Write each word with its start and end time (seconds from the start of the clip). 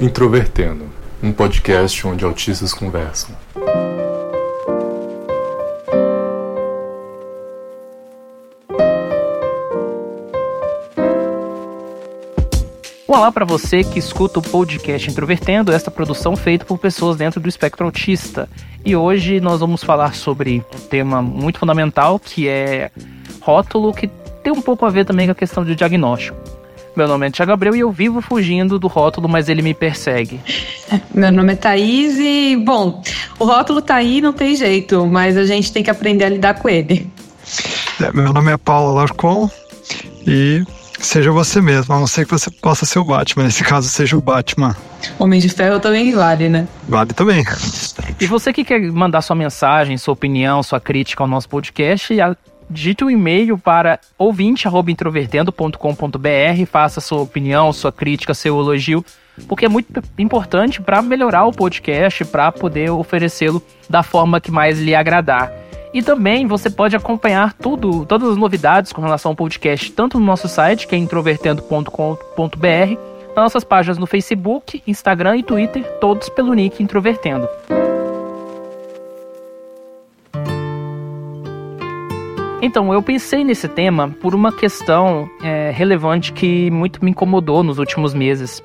Introvertendo, 0.00 0.86
um 1.22 1.30
podcast 1.30 2.06
onde 2.06 2.24
autistas 2.24 2.72
conversam. 2.72 3.36
Olá 13.06 13.30
para 13.30 13.44
você 13.44 13.84
que 13.84 13.98
escuta 13.98 14.38
o 14.38 14.42
podcast 14.42 15.10
Introvertendo, 15.10 15.70
esta 15.70 15.90
produção 15.90 16.34
feita 16.34 16.64
por 16.64 16.78
pessoas 16.78 17.18
dentro 17.18 17.38
do 17.38 17.50
espectro 17.50 17.84
autista. 17.84 18.48
E 18.82 18.96
hoje 18.96 19.38
nós 19.38 19.60
vamos 19.60 19.84
falar 19.84 20.14
sobre 20.14 20.64
um 20.74 20.80
tema 20.88 21.20
muito 21.20 21.58
fundamental 21.58 22.18
que 22.18 22.48
é 22.48 22.90
rótulo, 23.42 23.92
que 23.92 24.06
tem 24.42 24.50
um 24.50 24.62
pouco 24.62 24.86
a 24.86 24.88
ver 24.88 25.04
também 25.04 25.26
com 25.26 25.32
a 25.32 25.34
questão 25.34 25.62
de 25.62 25.76
diagnóstico. 25.76 26.59
Meu 26.96 27.06
nome 27.06 27.26
é 27.26 27.30
Tiago 27.30 27.52
Abreu 27.52 27.74
e 27.74 27.80
eu 27.80 27.90
vivo 27.90 28.20
fugindo 28.20 28.78
do 28.78 28.88
rótulo, 28.88 29.28
mas 29.28 29.48
ele 29.48 29.62
me 29.62 29.74
persegue. 29.74 30.40
Meu 31.14 31.30
nome 31.30 31.52
é 31.52 31.56
Thaís 31.56 32.18
e, 32.18 32.56
bom, 32.56 33.02
o 33.38 33.44
rótulo 33.44 33.80
tá 33.80 33.94
aí, 33.94 34.20
não 34.20 34.32
tem 34.32 34.56
jeito, 34.56 35.06
mas 35.06 35.36
a 35.36 35.44
gente 35.44 35.72
tem 35.72 35.82
que 35.82 35.90
aprender 35.90 36.24
a 36.24 36.28
lidar 36.28 36.54
com 36.54 36.68
ele. 36.68 37.10
É, 38.00 38.12
meu 38.12 38.32
nome 38.32 38.52
é 38.52 38.56
Paulo 38.56 38.94
Larcon 38.94 39.50
e 40.26 40.64
Seja 41.00 41.32
você 41.32 41.62
mesmo, 41.62 41.94
a 41.94 41.98
não 41.98 42.06
ser 42.06 42.26
que 42.26 42.30
você 42.30 42.50
possa 42.50 42.84
ser 42.84 42.98
o 42.98 43.04
Batman. 43.04 43.44
Nesse 43.44 43.64
caso, 43.64 43.88
seja 43.88 44.16
o 44.16 44.20
Batman. 44.20 44.76
Homem 45.18 45.40
de 45.40 45.48
Ferro 45.48 45.80
também 45.80 46.12
vale, 46.12 46.48
né? 46.48 46.68
Vale 46.86 47.12
também. 47.14 47.42
E 48.20 48.26
você 48.26 48.52
que 48.52 48.62
quer 48.62 48.80
mandar 48.92 49.22
sua 49.22 49.34
mensagem, 49.34 49.96
sua 49.96 50.12
opinião, 50.12 50.62
sua 50.62 50.78
crítica 50.78 51.24
ao 51.24 51.28
nosso 51.28 51.48
podcast, 51.48 52.14
digite 52.70 53.04
um 53.04 53.10
e-mail 53.10 53.58
para 53.58 53.98
ouvinte@introvertendo.com.br, 54.16 56.66
faça 56.70 57.00
sua 57.00 57.20
opinião, 57.20 57.72
sua 57.72 57.90
crítica, 57.90 58.32
seu 58.32 58.60
elogio, 58.60 59.04
porque 59.48 59.64
é 59.64 59.68
muito 59.68 59.88
importante 60.18 60.80
para 60.80 61.02
melhorar 61.02 61.46
o 61.46 61.52
podcast, 61.52 62.24
para 62.24 62.52
poder 62.52 62.90
oferecê-lo 62.90 63.62
da 63.88 64.02
forma 64.02 64.40
que 64.40 64.50
mais 64.50 64.78
lhe 64.78 64.94
agradar. 64.94 65.52
E 65.92 66.02
também 66.02 66.46
você 66.46 66.70
pode 66.70 66.94
acompanhar 66.94 67.52
tudo, 67.54 68.06
todas 68.06 68.30
as 68.30 68.36
novidades 68.36 68.92
com 68.92 69.02
relação 69.02 69.32
ao 69.32 69.36
podcast, 69.36 69.90
tanto 69.90 70.20
no 70.20 70.26
nosso 70.26 70.46
site, 70.46 70.86
que 70.86 70.94
é 70.94 70.98
introvertendo.com.br, 70.98 72.96
nas 73.34 73.36
nossas 73.36 73.64
páginas 73.64 73.98
no 73.98 74.06
Facebook, 74.06 74.80
Instagram 74.86 75.38
e 75.38 75.42
Twitter, 75.42 75.82
todos 76.00 76.28
pelo 76.28 76.54
nick 76.54 76.80
Introvertendo. 76.80 77.48
Então, 82.62 82.92
eu 82.92 83.02
pensei 83.02 83.42
nesse 83.42 83.66
tema 83.66 84.14
por 84.20 84.34
uma 84.34 84.52
questão 84.52 85.30
é, 85.42 85.70
relevante 85.70 86.30
que 86.30 86.70
muito 86.70 87.02
me 87.02 87.10
incomodou 87.10 87.62
nos 87.62 87.78
últimos 87.78 88.12
meses. 88.12 88.62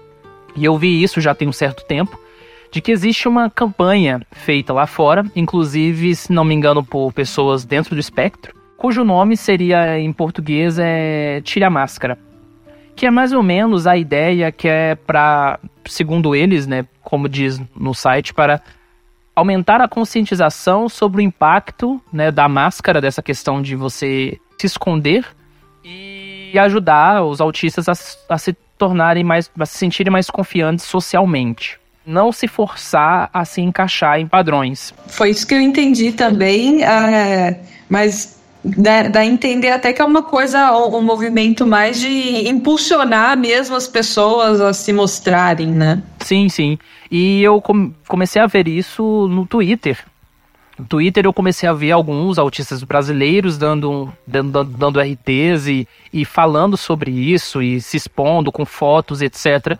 E 0.54 0.66
eu 0.66 0.78
vi 0.78 1.02
isso 1.02 1.22
já 1.22 1.34
tem 1.34 1.48
um 1.48 1.54
certo 1.54 1.86
tempo, 1.86 2.20
de 2.70 2.82
que 2.82 2.92
existe 2.92 3.26
uma 3.26 3.50
campanha 3.50 4.22
feita 4.32 4.74
lá 4.74 4.86
fora, 4.86 5.24
inclusive, 5.34 6.14
se 6.14 6.34
não 6.34 6.44
me 6.44 6.54
engano, 6.54 6.84
por 6.84 7.14
pessoas 7.14 7.64
dentro 7.64 7.96
do 7.96 8.00
espectro, 8.00 8.54
cujo 8.76 9.06
nome 9.06 9.38
seria 9.38 9.98
em 9.98 10.12
português 10.12 10.78
é 10.78 11.40
Tire 11.42 11.64
a 11.64 11.70
Máscara. 11.70 12.18
Que 12.98 13.06
é 13.06 13.12
mais 13.12 13.32
ou 13.32 13.42
menos 13.42 13.88
a 13.88 13.96
ideia 13.96 14.52
que 14.52 14.68
é 14.68 14.96
para, 14.96 15.58
segundo 15.86 16.36
eles, 16.36 16.68
né, 16.68 16.86
como 17.02 17.30
diz 17.30 17.62
no 17.74 17.94
site, 17.94 18.34
para 18.34 18.62
aumentar 19.36 19.82
a 19.82 19.88
conscientização 19.88 20.88
sobre 20.88 21.22
o 21.22 21.22
impacto 21.22 22.02
né, 22.12 22.32
da 22.32 22.48
máscara, 22.48 23.02
dessa 23.02 23.22
questão 23.22 23.62
de 23.62 23.76
você 23.76 24.40
se 24.58 24.68
esconder 24.68 25.26
e 25.84 26.58
ajudar 26.58 27.24
os 27.24 27.42
autistas 27.42 27.90
a, 27.90 27.94
a 28.34 28.38
se 28.38 28.54
tornarem 28.78 29.24
mais, 29.24 29.52
a 29.60 29.66
se 29.66 29.78
sentirem 29.78 30.12
mais 30.12 30.30
confiantes 30.30 30.86
socialmente 30.86 31.80
não 32.06 32.32
se 32.32 32.48
forçar 32.48 33.30
a 33.34 33.44
se 33.44 33.62
encaixar 33.62 34.20
em 34.20 34.28
padrões. 34.28 34.94
Foi 35.08 35.32
isso 35.32 35.48
que 35.48 35.56
eu 35.56 35.60
entendi 35.60 36.12
também, 36.12 36.84
é, 36.84 37.62
mas 37.90 38.35
dá, 38.78 39.20
a 39.20 39.26
entender 39.26 39.70
até 39.70 39.94
que 39.94 40.02
é 40.02 40.06
uma 40.06 40.24
coisa, 40.24 40.72
um 40.72 41.02
movimento 41.02 41.66
mais 41.66 42.00
de 42.00 42.48
impulsionar 42.48 43.38
mesmo 43.38 43.76
as 43.76 43.88
pessoas 43.88 44.60
a 44.60 44.74
se 44.74 44.92
mostrarem, 44.92 45.68
né? 45.68 46.02
Sim, 46.20 46.50
sim. 46.50 46.78
E 47.12 47.44
eu 47.44 47.62
comecei 48.08 48.42
a 48.42 48.48
ver 48.48 48.68
isso 48.68 49.28
no 49.30 49.46
Twitter. 49.46 50.00
No 50.78 50.86
Twitter 50.86 51.26
eu 51.26 51.32
comecei 51.32 51.70
a 51.70 51.74
ver 51.74 51.92
alguns 51.92 52.38
autistas 52.38 52.84
brasileiros 52.84 53.58
dando, 53.58 54.12
dando, 54.28 54.64
dando 54.64 55.00
RTs 55.00 55.68
e, 55.68 55.88
e 56.12 56.26
falando 56.26 56.76
sobre 56.76 57.12
isso 57.12 57.62
e 57.62 57.80
se 57.80 57.96
expondo 57.96 58.52
com 58.52 58.66
fotos, 58.66 59.22
etc. 59.22 59.78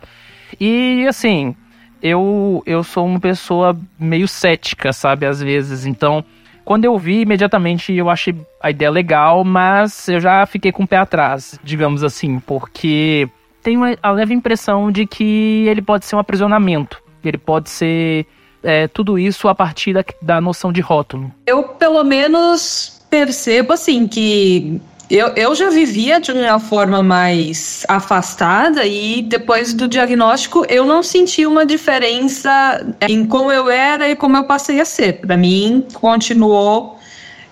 E 0.58 1.04
assim, 1.06 1.54
eu, 2.02 2.62
eu 2.64 2.82
sou 2.84 3.04
uma 3.04 3.20
pessoa 3.20 3.76
meio 3.98 4.28
cética, 4.28 4.92
sabe, 4.92 5.26
às 5.26 5.40
vezes. 5.42 5.84
Então, 5.84 6.24
quando 6.66 6.84
eu 6.84 6.98
vi, 6.98 7.20
imediatamente 7.20 7.92
eu 7.92 8.10
achei 8.10 8.34
a 8.60 8.72
ideia 8.72 8.90
legal, 8.90 9.44
mas 9.44 10.08
eu 10.08 10.20
já 10.20 10.44
fiquei 10.44 10.72
com 10.72 10.82
o 10.82 10.86
pé 10.86 10.96
atrás, 10.96 11.60
digamos 11.62 12.02
assim, 12.02 12.40
porque 12.40 13.28
tenho 13.62 13.82
a 14.02 14.10
leve 14.10 14.34
impressão 14.34 14.90
de 14.90 15.06
que 15.06 15.64
ele 15.68 15.80
pode 15.80 16.04
ser 16.04 16.16
um 16.16 16.18
aprisionamento. 16.18 17.00
Ele 17.24 17.38
pode 17.38 17.70
ser 17.70 18.26
é, 18.64 18.88
tudo 18.88 19.16
isso 19.16 19.46
a 19.46 19.54
partir 19.54 19.92
da, 19.92 20.04
da 20.20 20.40
noção 20.40 20.72
de 20.72 20.80
rótulo. 20.80 21.32
Eu, 21.46 21.62
pelo 21.62 22.02
menos, 22.02 23.00
percebo 23.08 23.72
assim 23.72 24.08
que 24.08 24.80
eu, 25.08 25.28
eu 25.36 25.54
já 25.54 25.70
vivia 25.70 26.20
de 26.20 26.32
uma 26.32 26.58
forma 26.58 27.02
mais 27.02 27.84
afastada 27.88 28.84
e 28.84 29.22
depois 29.22 29.72
do 29.72 29.86
diagnóstico 29.86 30.66
eu 30.68 30.84
não 30.84 31.02
senti 31.02 31.46
uma 31.46 31.64
diferença 31.64 32.84
em 33.08 33.24
como 33.24 33.52
eu 33.52 33.70
era 33.70 34.08
e 34.08 34.16
como 34.16 34.36
eu 34.36 34.44
passei 34.44 34.80
a 34.80 34.84
ser. 34.84 35.20
Para 35.20 35.36
mim, 35.36 35.86
continuou 35.94 36.98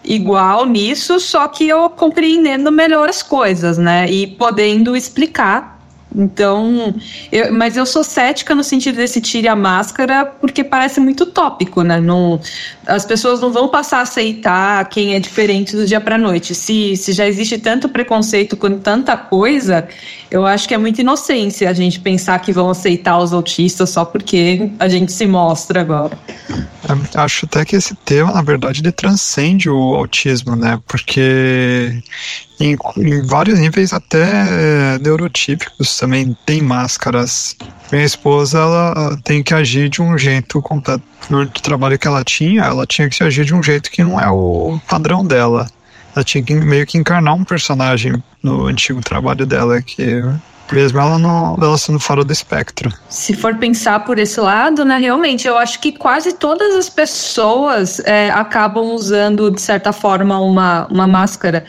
igual 0.03 0.67
nisso, 0.67 1.19
só 1.21 1.47
que 1.49 1.69
eu 1.69 1.89
compreendendo 1.89 2.71
melhor 2.73 3.09
as 3.09 3.23
coisas, 3.23 3.79
né? 3.79 4.11
E 4.11 4.27
podendo 4.27 4.97
explicar 4.97 5.74
então, 6.15 6.95
eu, 7.33 7.53
mas 7.53 7.77
eu 7.77 7.85
sou 7.85 8.05
cética 8.05 8.55
no 8.55 8.63
sentido 8.63 8.97
desse 8.97 9.21
tire 9.21 9.49
a 9.49 9.57
máscara, 9.57 10.25
porque 10.25 10.63
parece 10.63 11.01
muito 11.01 11.27
tópico, 11.27 11.83
né? 11.83 12.01
Não, 12.01 12.41
as 12.87 13.05
pessoas 13.05 13.41
não 13.41 13.51
vão 13.51 13.69
passar 13.69 13.99
a 13.99 14.03
aceitar 14.03 14.89
quem 14.89 15.15
é 15.15 15.21
diferente 15.21 15.75
do 15.75 15.85
dia 15.85 16.01
para 16.01 16.17
noite. 16.17 16.55
Se, 16.55 16.97
se 16.97 17.13
já 17.13 17.27
existe 17.27 17.59
tanto 17.59 17.89
preconceito 17.89 18.57
com 18.57 18.79
tanta 18.79 19.17
coisa, 19.17 19.89
eu 20.35 20.45
acho 20.45 20.67
que 20.67 20.75
é 20.75 20.79
muita 20.79 21.01
inocência 21.01 21.71
a 21.71 21.73
gente 21.73 22.01
pensar 22.01 22.41
que 22.41 22.53
vão 22.53 22.69
aceitar 22.69 23.19
os 23.21 23.33
autistas 23.33 23.91
só 23.91 24.05
porque 24.05 24.69
a 24.81 24.89
gente 24.89 25.13
se 25.13 25.29
mostra 25.29 25.81
agora. 25.81 26.19
Acho 27.15 27.47
até 27.47 27.65
que 27.65 27.77
esse 27.77 27.95
tema, 27.95 28.33
na 28.33 28.43
verdade, 28.43 28.81
ele 28.81 28.91
transcende 28.91 29.71
o 29.71 29.95
autismo, 29.95 30.57
né? 30.57 30.81
Porque 30.89 32.03
em, 32.59 32.77
em 32.97 33.23
vários 33.29 33.61
níveis, 33.61 33.93
até 33.93 34.25
é, 34.25 34.99
neurotípicos, 34.99 35.97
também 35.97 36.37
tem 36.45 36.61
máscaras. 36.61 37.57
Minha 37.93 38.05
esposa, 38.05 38.59
ela 38.59 39.17
tem 39.23 39.41
que 39.41 39.55
agir 39.55 39.89
de 39.89 40.03
um 40.03 40.19
jeito 40.19 40.61
completo. 40.61 41.05
No 41.31 41.47
trabalho 41.47 41.97
que 41.97 42.09
ela 42.09 42.25
tinha, 42.25 42.63
ela 42.63 42.85
tinha 42.85 43.09
que 43.09 43.23
agir 43.23 43.45
de 43.45 43.55
um 43.55 43.63
jeito 43.63 43.89
que 43.89 44.03
não 44.03 44.21
é 44.21 44.29
o 44.29 44.81
padrão 44.89 45.25
dela. 45.25 45.69
Ela 46.15 46.25
tinha 46.25 46.43
que 46.43 46.55
meio 46.55 46.87
que 46.87 46.99
encarnar 46.99 47.35
um 47.35 47.45
personagem 47.45 48.23
no 48.43 48.67
antigo 48.67 49.01
trabalho 49.01 49.45
dela, 49.45 49.83
que 49.83 50.23
mesmo 50.73 50.99
ela 50.99 51.19
não 51.19 51.57
ela 51.61 51.77
sendo 51.77 51.99
fora 51.99 52.25
do 52.25 52.33
espectro. 52.33 52.93
Se 53.09 53.35
for 53.35 53.55
pensar 53.57 54.05
por 54.05 54.19
esse 54.19 54.41
lado, 54.41 54.85
né, 54.85 54.97
realmente, 54.99 55.47
eu 55.47 55.59
acho 55.59 55.81
que 55.81 55.93
quase 55.93 56.33
todas 56.35 56.75
as 56.75 56.89
pessoas 56.89 58.01
é, 58.01 58.31
acabam 58.31 58.93
usando, 58.93 59.51
de 59.51 59.61
certa 59.61 59.93
forma, 59.93 60.41
uma, 60.41 60.87
uma 60.87 61.07
máscara, 61.07 61.65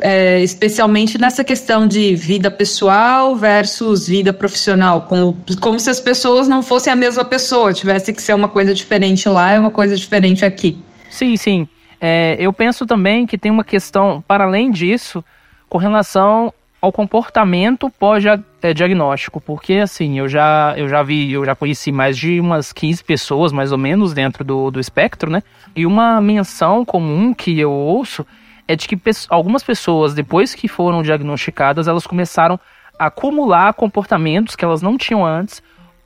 é, 0.00 0.42
especialmente 0.42 1.18
nessa 1.18 1.44
questão 1.44 1.86
de 1.86 2.14
vida 2.14 2.50
pessoal 2.50 3.36
versus 3.36 4.06
vida 4.06 4.32
profissional, 4.32 5.02
como, 5.02 5.36
como 5.60 5.78
se 5.78 5.90
as 5.90 6.00
pessoas 6.00 6.48
não 6.48 6.62
fossem 6.62 6.92
a 6.92 6.96
mesma 6.96 7.24
pessoa, 7.24 7.72
tivesse 7.72 8.12
que 8.12 8.22
ser 8.22 8.34
uma 8.34 8.48
coisa 8.48 8.72
diferente 8.72 9.28
lá 9.28 9.54
e 9.54 9.58
uma 9.58 9.70
coisa 9.70 9.96
diferente 9.96 10.44
aqui. 10.44 10.78
Sim, 11.10 11.36
sim. 11.36 11.68
É, 12.00 12.36
eu 12.38 12.52
penso 12.52 12.86
também 12.86 13.26
que 13.26 13.38
tem 13.38 13.50
uma 13.50 13.64
questão, 13.64 14.22
para 14.26 14.44
além 14.44 14.70
disso, 14.70 15.24
com 15.68 15.78
relação 15.78 16.52
ao 16.80 16.92
comportamento 16.92 17.90
pós-diagnóstico, 17.90 19.40
porque 19.40 19.74
assim, 19.74 20.18
eu 20.18 20.28
já, 20.28 20.74
eu 20.76 20.88
já 20.88 21.02
vi, 21.02 21.32
eu 21.32 21.44
já 21.44 21.54
conheci 21.56 21.90
mais 21.90 22.16
de 22.16 22.38
umas 22.38 22.72
15 22.72 23.02
pessoas, 23.02 23.52
mais 23.52 23.72
ou 23.72 23.78
menos, 23.78 24.14
dentro 24.14 24.44
do, 24.44 24.70
do 24.70 24.78
espectro, 24.78 25.28
né? 25.28 25.42
E 25.74 25.84
uma 25.84 26.20
menção 26.20 26.84
comum 26.84 27.34
que 27.34 27.58
eu 27.58 27.72
ouço 27.72 28.24
é 28.68 28.76
de 28.76 28.86
que 28.86 28.96
algumas 29.28 29.62
pessoas, 29.62 30.14
depois 30.14 30.54
que 30.54 30.68
foram 30.68 31.02
diagnosticadas, 31.02 31.88
elas 31.88 32.06
começaram 32.06 32.60
a 32.98 33.06
acumular 33.06 33.72
comportamentos 33.74 34.54
que 34.54 34.64
elas 34.64 34.82
não 34.82 34.96
tinham 34.96 35.26
antes 35.26 35.62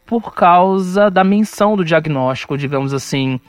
por 0.06 0.34
causa 0.34 1.10
da 1.10 1.24
menção 1.24 1.76
do 1.76 1.84
diagnóstico, 1.84 2.56
digamos 2.56 2.94
assim 2.94 3.40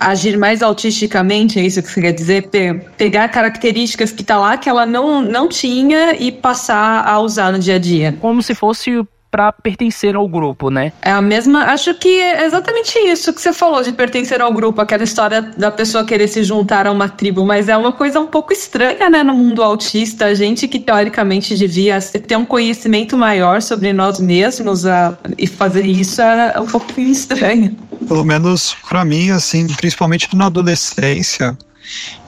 agir 0.00 0.38
mais 0.38 0.62
autisticamente, 0.62 1.58
é 1.58 1.62
isso 1.62 1.82
que 1.82 1.90
você 1.90 2.00
quer 2.00 2.12
dizer? 2.12 2.48
Pe 2.48 2.80
pegar 2.96 3.28
características 3.28 4.10
que 4.10 4.24
tá 4.24 4.38
lá 4.38 4.56
que 4.56 4.68
ela 4.68 4.86
não, 4.86 5.20
não 5.20 5.46
tinha 5.46 6.14
e 6.18 6.32
passar 6.32 7.06
a 7.06 7.20
usar 7.20 7.52
no 7.52 7.58
dia 7.58 7.76
a 7.76 7.78
dia. 7.78 8.16
Como 8.20 8.42
se 8.42 8.54
fosse 8.54 9.06
para 9.30 9.52
pertencer 9.52 10.16
ao 10.16 10.26
grupo, 10.26 10.70
né? 10.70 10.92
É 11.02 11.12
a 11.12 11.22
mesma. 11.22 11.64
Acho 11.64 11.94
que 11.94 12.08
é 12.08 12.44
exatamente 12.44 12.98
isso 12.98 13.32
que 13.32 13.40
você 13.40 13.52
falou 13.52 13.82
de 13.82 13.92
pertencer 13.92 14.40
ao 14.40 14.52
grupo, 14.52 14.80
aquela 14.80 15.04
história 15.04 15.40
da 15.40 15.70
pessoa 15.70 16.04
querer 16.04 16.26
se 16.28 16.42
juntar 16.42 16.86
a 16.86 16.92
uma 16.92 17.08
tribo, 17.08 17.46
mas 17.46 17.68
é 17.68 17.76
uma 17.76 17.92
coisa 17.92 18.18
um 18.18 18.26
pouco 18.26 18.52
estranha, 18.52 19.08
né, 19.08 19.22
no 19.22 19.34
mundo 19.34 19.62
autista. 19.62 20.26
A 20.26 20.34
gente 20.34 20.66
que 20.66 20.80
teoricamente 20.80 21.56
devia 21.56 22.00
ter 22.00 22.36
um 22.36 22.44
conhecimento 22.44 23.16
maior 23.16 23.62
sobre 23.62 23.92
nós 23.92 24.18
mesmos 24.18 24.84
a, 24.84 25.16
e 25.38 25.46
fazer 25.46 25.86
isso 25.86 26.20
é 26.20 26.58
um 26.58 26.66
pouco 26.66 27.00
estranho. 27.00 27.76
Pelo 28.08 28.24
menos 28.24 28.76
para 28.88 29.04
mim, 29.04 29.30
assim, 29.30 29.66
principalmente 29.68 30.34
na 30.34 30.46
adolescência, 30.46 31.56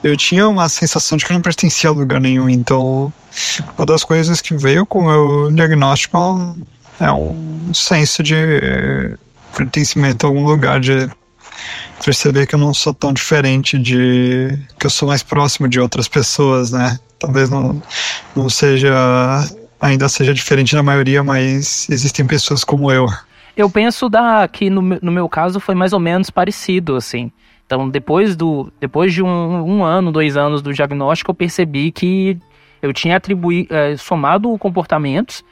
eu 0.03 0.15
tinha 0.15 0.47
uma 0.47 0.69
sensação 0.69 1.17
de 1.17 1.25
que 1.25 1.31
eu 1.31 1.35
não 1.35 1.41
pertencia 1.41 1.89
a 1.89 1.93
lugar 1.93 2.21
nenhum, 2.21 2.49
então 2.49 3.11
uma 3.77 3.85
das 3.85 4.03
coisas 4.03 4.41
que 4.41 4.55
veio 4.55 4.85
com 4.85 5.05
o 5.05 5.51
diagnóstico 5.51 6.55
é 7.03 7.11
um 7.11 7.73
senso 7.73 8.23
de 8.23 8.35
pertencimento 9.55 10.25
a 10.25 10.29
algum 10.29 10.45
lugar, 10.45 10.79
de 10.79 11.09
perceber 12.03 12.47
que 12.47 12.55
eu 12.55 12.59
não 12.59 12.73
sou 12.73 12.93
tão 12.93 13.13
diferente, 13.13 13.77
de 13.77 14.57
que 14.79 14.85
eu 14.85 14.89
sou 14.89 15.07
mais 15.07 15.21
próximo 15.21 15.67
de 15.67 15.79
outras 15.79 16.07
pessoas, 16.07 16.71
né? 16.71 16.97
Talvez 17.19 17.49
não, 17.49 17.81
não 18.35 18.49
seja, 18.49 18.93
ainda 19.79 20.09
seja 20.09 20.33
diferente 20.33 20.75
da 20.75 20.83
maioria, 20.83 21.23
mas 21.23 21.89
existem 21.89 22.25
pessoas 22.25 22.63
como 22.63 22.91
eu. 22.91 23.05
Eu 23.55 23.69
penso 23.69 24.09
da, 24.09 24.47
que 24.47 24.69
no, 24.69 24.81
no 24.81 25.11
meu 25.11 25.29
caso 25.29 25.59
foi 25.59 25.75
mais 25.75 25.93
ou 25.93 25.99
menos 25.99 26.29
parecido, 26.29 26.95
assim. 26.95 27.31
Então, 27.65 27.89
depois, 27.89 28.35
do, 28.35 28.71
depois 28.79 29.13
de 29.13 29.21
um, 29.21 29.77
um 29.77 29.83
ano, 29.83 30.11
dois 30.11 30.35
anos 30.35 30.61
do 30.61 30.73
diagnóstico, 30.73 31.31
eu 31.31 31.35
percebi 31.35 31.91
que 31.91 32.37
eu 32.81 32.91
tinha 32.91 33.15
atribuído, 33.15 33.73
é, 33.73 33.95
somado 33.95 34.57
comportamentos 34.57 35.43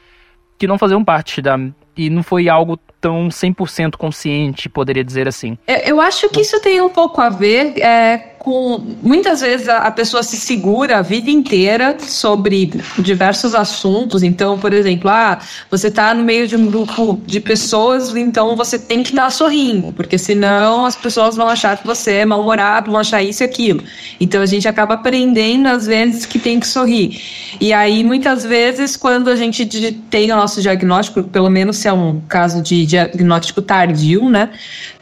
que 0.62 0.68
não 0.68 0.78
faziam 0.78 1.04
parte 1.04 1.42
da. 1.42 1.58
E 1.98 2.08
não 2.08 2.22
foi 2.22 2.48
algo 2.48 2.80
tão 3.02 3.30
100% 3.30 3.96
consciente, 3.98 4.70
poderia 4.70 5.04
dizer 5.04 5.28
assim. 5.28 5.58
Eu 5.84 6.00
acho 6.00 6.30
que 6.30 6.42
isso 6.42 6.60
tem 6.62 6.80
um 6.80 6.90
pouco 6.90 7.20
a 7.20 7.30
ver 7.30 7.74
é, 7.80 8.32
com 8.42 8.84
muitas 9.04 9.42
vezes 9.42 9.70
a, 9.70 9.92
pessoa 9.92 10.24
se 10.24 10.36
segura 10.36 10.98
a 10.98 11.02
vida 11.04 11.30
inteira 11.30 11.96
sobre 12.00 12.72
diversos 12.98 13.54
assuntos. 13.54 14.24
Então, 14.24 14.58
por 14.58 14.74
exemplo, 14.74 15.12
ah, 15.12 15.38
você 15.70 15.90
está 15.90 16.12
no 16.14 16.24
meio 16.24 16.48
de 16.48 16.56
um 16.56 16.66
grupo 16.66 17.22
de 17.24 17.40
pessoas, 17.40 18.16
então 18.16 18.56
você 18.56 18.80
tem 18.80 19.04
que 19.04 19.10
estar 19.10 19.30
sorrindo, 19.30 19.94
porque 19.94 20.18
senão 20.18 20.88
as 20.88 20.96
pessoas 20.96 21.36
vão 21.36 21.48
achar 21.48 21.78
que 21.78 21.86
você 21.86 22.14
é 22.14 22.26
mal-humorado, 22.26 22.90
vão 22.90 23.00
achar 23.00 23.22
isso 23.22 23.44
e 23.44 23.46
aquilo. 23.46 23.84
Então 24.20 24.42
a 24.42 24.46
gente 24.48 24.68
acaba 24.68 24.96
aprendendo 24.96 25.68
às 25.68 25.86
vezes 25.86 26.26
que 26.26 26.40
tem 26.40 26.60
que 26.60 26.68
sorrir. 26.68 27.22
E 27.60 27.72
aí, 27.72 28.04
muitas 28.04 28.44
vezes, 28.44 28.98
quando 28.98 29.30
a 29.30 29.36
gente 29.36 29.66
tem 30.10 30.32
o 30.32 30.36
nosso 30.36 30.62
diagnóstico, 30.64 31.22
pelo 31.24 31.50
menos 31.50 31.78
se 31.78 31.88
é 31.88 31.94
um 31.94 32.20
caso 32.28 32.62
de 32.62 32.88
diagnóstico 32.92 33.62
tardio, 33.62 34.30
né? 34.30 34.50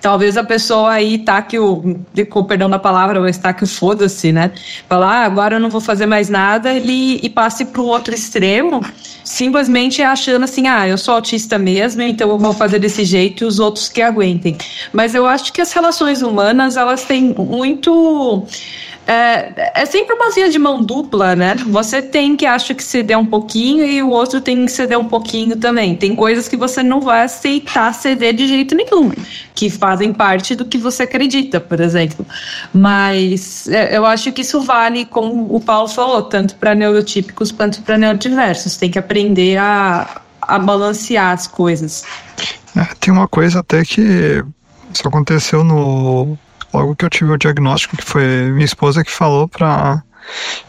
Talvez 0.01 0.37
a 0.37 0.43
pessoa 0.43 0.91
aí 0.91 1.17
tá 1.17 1.41
que 1.41 1.59
o, 1.59 1.99
com 2.29 2.43
perdão 2.43 2.69
da 2.69 2.79
palavra, 2.79 3.29
está 3.29 3.53
que 3.53 3.65
foda-se, 3.65 4.31
né? 4.31 4.51
Falar, 4.87 5.23
ah, 5.23 5.25
agora 5.25 5.55
eu 5.55 5.59
não 5.59 5.69
vou 5.69 5.81
fazer 5.81 6.05
mais 6.05 6.29
nada 6.29 6.73
ele, 6.73 7.19
e 7.21 7.29
passe 7.29 7.65
para 7.65 7.81
o 7.81 7.85
outro 7.85 8.13
extremo, 8.13 8.81
simplesmente 9.23 10.01
achando 10.01 10.43
assim, 10.43 10.67
ah, 10.67 10.87
eu 10.87 10.97
sou 10.97 11.15
autista 11.15 11.57
mesmo, 11.57 12.01
então 12.01 12.29
eu 12.29 12.37
vou 12.37 12.53
fazer 12.53 12.79
desse 12.79 13.03
jeito 13.03 13.43
e 13.43 13.47
os 13.47 13.59
outros 13.59 13.89
que 13.89 14.01
aguentem. 14.01 14.57
Mas 14.93 15.15
eu 15.15 15.25
acho 15.25 15.51
que 15.51 15.61
as 15.61 15.73
relações 15.73 16.21
humanas, 16.21 16.77
elas 16.77 17.03
têm 17.03 17.35
muito 17.37 18.45
é, 19.11 19.71
é 19.73 19.85
sempre 19.87 20.13
uma 20.13 20.29
via 20.29 20.51
de 20.51 20.59
mão 20.59 20.83
dupla, 20.83 21.35
né? 21.35 21.55
Você 21.65 21.99
tem 21.99 22.35
que 22.35 22.45
acha 22.45 22.75
que 22.75 22.83
ceder 22.83 23.17
um 23.17 23.25
pouquinho 23.25 23.83
e 23.83 24.03
o 24.03 24.09
outro 24.09 24.39
tem 24.39 24.67
que 24.67 24.71
ceder 24.71 24.99
um 24.99 25.05
pouquinho 25.05 25.55
também. 25.55 25.95
Tem 25.95 26.15
coisas 26.15 26.47
que 26.47 26.55
você 26.55 26.83
não 26.83 27.01
vai 27.01 27.23
aceitar 27.23 27.91
ceder 27.91 28.35
de 28.35 28.47
jeito 28.47 28.75
nenhum, 28.75 29.11
que 29.55 29.67
fazem 29.67 30.13
parte 30.13 30.53
do 30.53 30.63
que 30.63 30.77
você 30.77 31.03
acredita, 31.03 31.59
por 31.59 31.79
exemplo. 31.79 32.23
Mas 32.71 33.67
é, 33.67 33.97
eu 33.97 34.05
acho 34.05 34.31
que 34.31 34.41
isso 34.41 34.61
vale, 34.61 35.05
como 35.05 35.55
o 35.55 35.59
Paulo 35.59 35.87
falou, 35.87 36.21
tanto 36.21 36.53
para 36.57 36.75
neurotípicos 36.75 37.51
quanto 37.51 37.81
para 37.81 37.97
neurodiversos. 37.97 38.77
Tem 38.77 38.91
que 38.91 38.99
aprender 38.99 39.57
a, 39.57 40.21
a 40.39 40.59
balancear 40.59 41.33
as 41.33 41.47
coisas. 41.47 42.03
É, 42.77 42.85
tem 42.99 43.11
uma 43.11 43.27
coisa 43.27 43.61
até 43.61 43.83
que 43.83 44.43
isso 44.93 45.07
aconteceu 45.07 45.63
no 45.63 46.37
logo 46.73 46.95
que 46.95 47.05
eu 47.05 47.09
tive 47.09 47.31
o 47.31 47.37
diagnóstico, 47.37 47.97
que 47.97 48.03
foi 48.03 48.23
minha 48.51 48.65
esposa 48.65 49.03
que 49.03 49.11
falou 49.11 49.47
para 49.47 50.03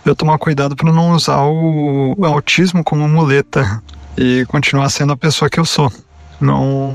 eu 0.05 0.15
tomar 0.15 0.39
cuidado 0.39 0.75
para 0.75 0.93
não 0.93 1.13
usar 1.13 1.43
o, 1.43 2.15
o 2.17 2.27
autismo 2.27 2.83
como 2.83 3.09
muleta 3.09 3.83
e 4.17 4.45
continuar 4.47 4.89
sendo 4.89 5.13
a 5.13 5.17
pessoa 5.17 5.51
que 5.51 5.61
eu 5.61 5.65
sou. 5.65 5.93
Não 6.41 6.95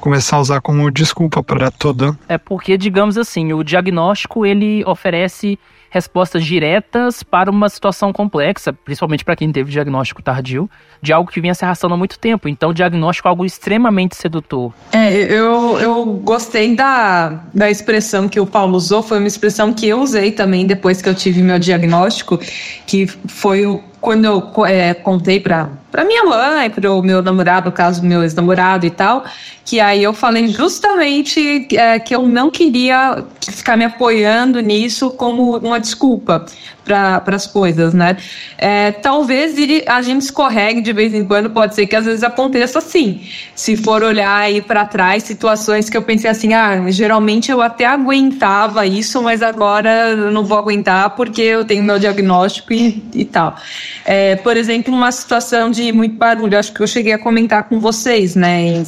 começar 0.00 0.36
a 0.36 0.40
usar 0.40 0.60
como 0.60 0.90
desculpa 0.90 1.42
para 1.42 1.70
tudo. 1.70 2.16
É 2.28 2.38
porque, 2.38 2.78
digamos 2.78 3.18
assim, 3.18 3.52
o 3.52 3.64
diagnóstico 3.64 4.46
ele 4.46 4.84
oferece 4.84 5.58
respostas 5.90 6.44
diretas 6.44 7.22
para 7.22 7.50
uma 7.50 7.68
situação 7.68 8.12
complexa, 8.12 8.72
principalmente 8.72 9.24
para 9.24 9.36
quem 9.36 9.50
teve 9.50 9.70
diagnóstico 9.70 10.22
tardio, 10.22 10.68
de 11.00 11.12
algo 11.12 11.30
que 11.30 11.40
vinha 11.40 11.54
se 11.54 11.64
arrastando 11.64 11.94
há 11.94 11.96
muito 11.96 12.18
tempo. 12.18 12.48
Então, 12.48 12.72
diagnóstico 12.72 13.28
é 13.28 13.30
algo 13.30 13.44
extremamente 13.44 14.16
sedutor. 14.16 14.72
É, 14.92 15.12
eu, 15.12 15.78
eu 15.78 16.04
gostei 16.04 16.74
da, 16.74 17.44
da 17.52 17.70
expressão 17.70 18.28
que 18.28 18.40
o 18.40 18.46
Paulo 18.46 18.76
usou, 18.76 19.02
foi 19.02 19.18
uma 19.18 19.28
expressão 19.28 19.72
que 19.72 19.88
eu 19.88 20.00
usei 20.00 20.32
também 20.32 20.66
depois 20.66 21.00
que 21.00 21.08
eu 21.08 21.14
tive 21.14 21.42
meu 21.42 21.58
diagnóstico, 21.58 22.38
que 22.86 23.06
foi 23.06 23.66
o 23.66 23.82
quando 24.06 24.24
eu 24.24 24.52
é, 24.66 24.94
contei 24.94 25.40
para 25.40 25.68
para 25.96 26.04
minha 26.04 26.24
mãe, 26.24 26.68
para 26.68 26.92
o 26.92 27.00
meu 27.00 27.22
namorado, 27.22 27.70
no 27.70 27.72
caso 27.72 28.04
meu 28.04 28.22
ex-namorado 28.22 28.84
e 28.84 28.90
tal, 28.90 29.24
que 29.64 29.80
aí 29.80 30.02
eu 30.02 30.12
falei 30.12 30.46
justamente 30.48 31.66
é, 31.74 31.98
que 31.98 32.14
eu 32.14 32.22
não 32.26 32.50
queria 32.50 33.24
ficar 33.40 33.78
me 33.78 33.84
apoiando 33.86 34.60
nisso 34.60 35.10
como 35.10 35.56
uma 35.56 35.80
desculpa 35.80 36.44
para 36.84 37.34
as 37.34 37.48
coisas, 37.48 37.92
né? 37.92 38.16
É, 38.56 38.92
talvez 38.92 39.58
ele, 39.58 39.82
a 39.88 40.00
gente 40.02 40.22
escorregue 40.22 40.80
de 40.80 40.92
vez 40.92 41.12
em 41.12 41.24
quando, 41.24 41.50
pode 41.50 41.74
ser 41.74 41.86
que 41.86 41.96
às 41.96 42.04
vezes 42.04 42.22
aconteça 42.22 42.78
assim. 42.78 43.22
Se 43.56 43.76
for 43.76 44.04
olhar 44.04 44.36
aí 44.36 44.62
para 44.62 44.84
trás, 44.86 45.24
situações 45.24 45.90
que 45.90 45.96
eu 45.96 46.02
pensei 46.02 46.30
assim, 46.30 46.54
ah, 46.54 46.88
geralmente 46.88 47.50
eu 47.50 47.60
até 47.60 47.86
aguentava 47.86 48.86
isso, 48.86 49.20
mas 49.20 49.42
agora 49.42 50.10
eu 50.10 50.30
não 50.30 50.44
vou 50.44 50.56
aguentar 50.56 51.10
porque 51.10 51.42
eu 51.42 51.64
tenho 51.64 51.82
meu 51.82 51.98
diagnóstico 51.98 52.72
e, 52.72 53.02
e 53.12 53.24
tal. 53.24 53.56
É, 54.04 54.36
por 54.36 54.56
exemplo, 54.56 54.94
uma 54.94 55.10
situação 55.10 55.72
de 55.72 55.85
muito 55.92 56.16
barulho, 56.16 56.58
acho 56.58 56.72
que 56.72 56.80
eu 56.80 56.86
cheguei 56.86 57.12
a 57.12 57.18
comentar 57.18 57.64
com 57.64 57.80
vocês, 57.80 58.34
né? 58.34 58.82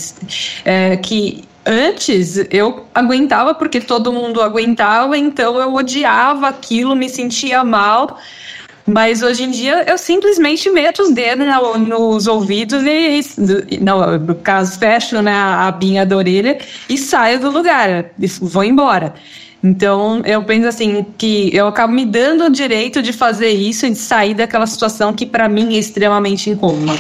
É, 0.64 0.96
que 0.96 1.44
antes 1.64 2.36
eu 2.50 2.86
aguentava 2.94 3.54
porque 3.54 3.80
todo 3.80 4.12
mundo 4.12 4.40
aguentava, 4.40 5.16
então 5.16 5.58
eu 5.60 5.74
odiava 5.74 6.48
aquilo, 6.48 6.96
me 6.96 7.08
sentia 7.08 7.62
mal. 7.62 8.18
Mas 8.86 9.22
hoje 9.22 9.42
em 9.44 9.50
dia 9.50 9.84
eu 9.86 9.98
simplesmente 9.98 10.70
meto 10.70 11.02
os 11.02 11.10
dedos 11.10 11.46
nos 11.86 12.26
ouvidos 12.26 12.82
e, 12.86 13.78
não, 13.80 14.18
no 14.18 14.34
caso, 14.34 14.78
fecho 14.78 15.20
né, 15.20 15.32
a 15.32 15.66
abinha 15.66 16.06
da 16.06 16.16
orelha 16.16 16.58
e 16.88 16.96
saio 16.96 17.38
do 17.38 17.50
lugar, 17.50 18.06
vou 18.40 18.64
embora. 18.64 19.14
Então, 19.62 20.22
eu 20.24 20.42
penso 20.44 20.68
assim 20.68 21.04
que 21.16 21.50
eu 21.54 21.66
acabo 21.66 21.92
me 21.92 22.04
dando 22.04 22.44
o 22.44 22.50
direito 22.50 23.02
de 23.02 23.12
fazer 23.12 23.50
isso 23.50 23.86
e 23.86 23.90
de 23.90 23.98
sair 23.98 24.34
daquela 24.34 24.66
situação 24.66 25.12
que 25.12 25.26
para 25.26 25.48
mim 25.48 25.74
é 25.74 25.78
extremamente 25.78 26.48
incômoda. 26.48 26.92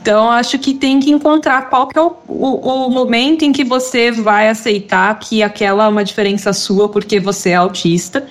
Então, 0.00 0.30
acho 0.30 0.58
que 0.58 0.74
tem 0.74 0.98
que 0.98 1.10
encontrar 1.10 1.68
qual 1.68 1.86
que 1.86 1.98
é 1.98 2.02
o, 2.02 2.16
o, 2.26 2.86
o, 2.86 2.90
momento 2.90 3.44
em 3.44 3.52
que 3.52 3.62
você 3.62 4.10
vai 4.10 4.48
aceitar 4.48 5.16
que 5.20 5.42
aquela 5.42 5.84
é 5.84 5.88
uma 5.88 6.02
diferença 6.02 6.52
sua 6.52 6.88
porque 6.88 7.20
você 7.20 7.50
é 7.50 7.54
autista 7.54 8.26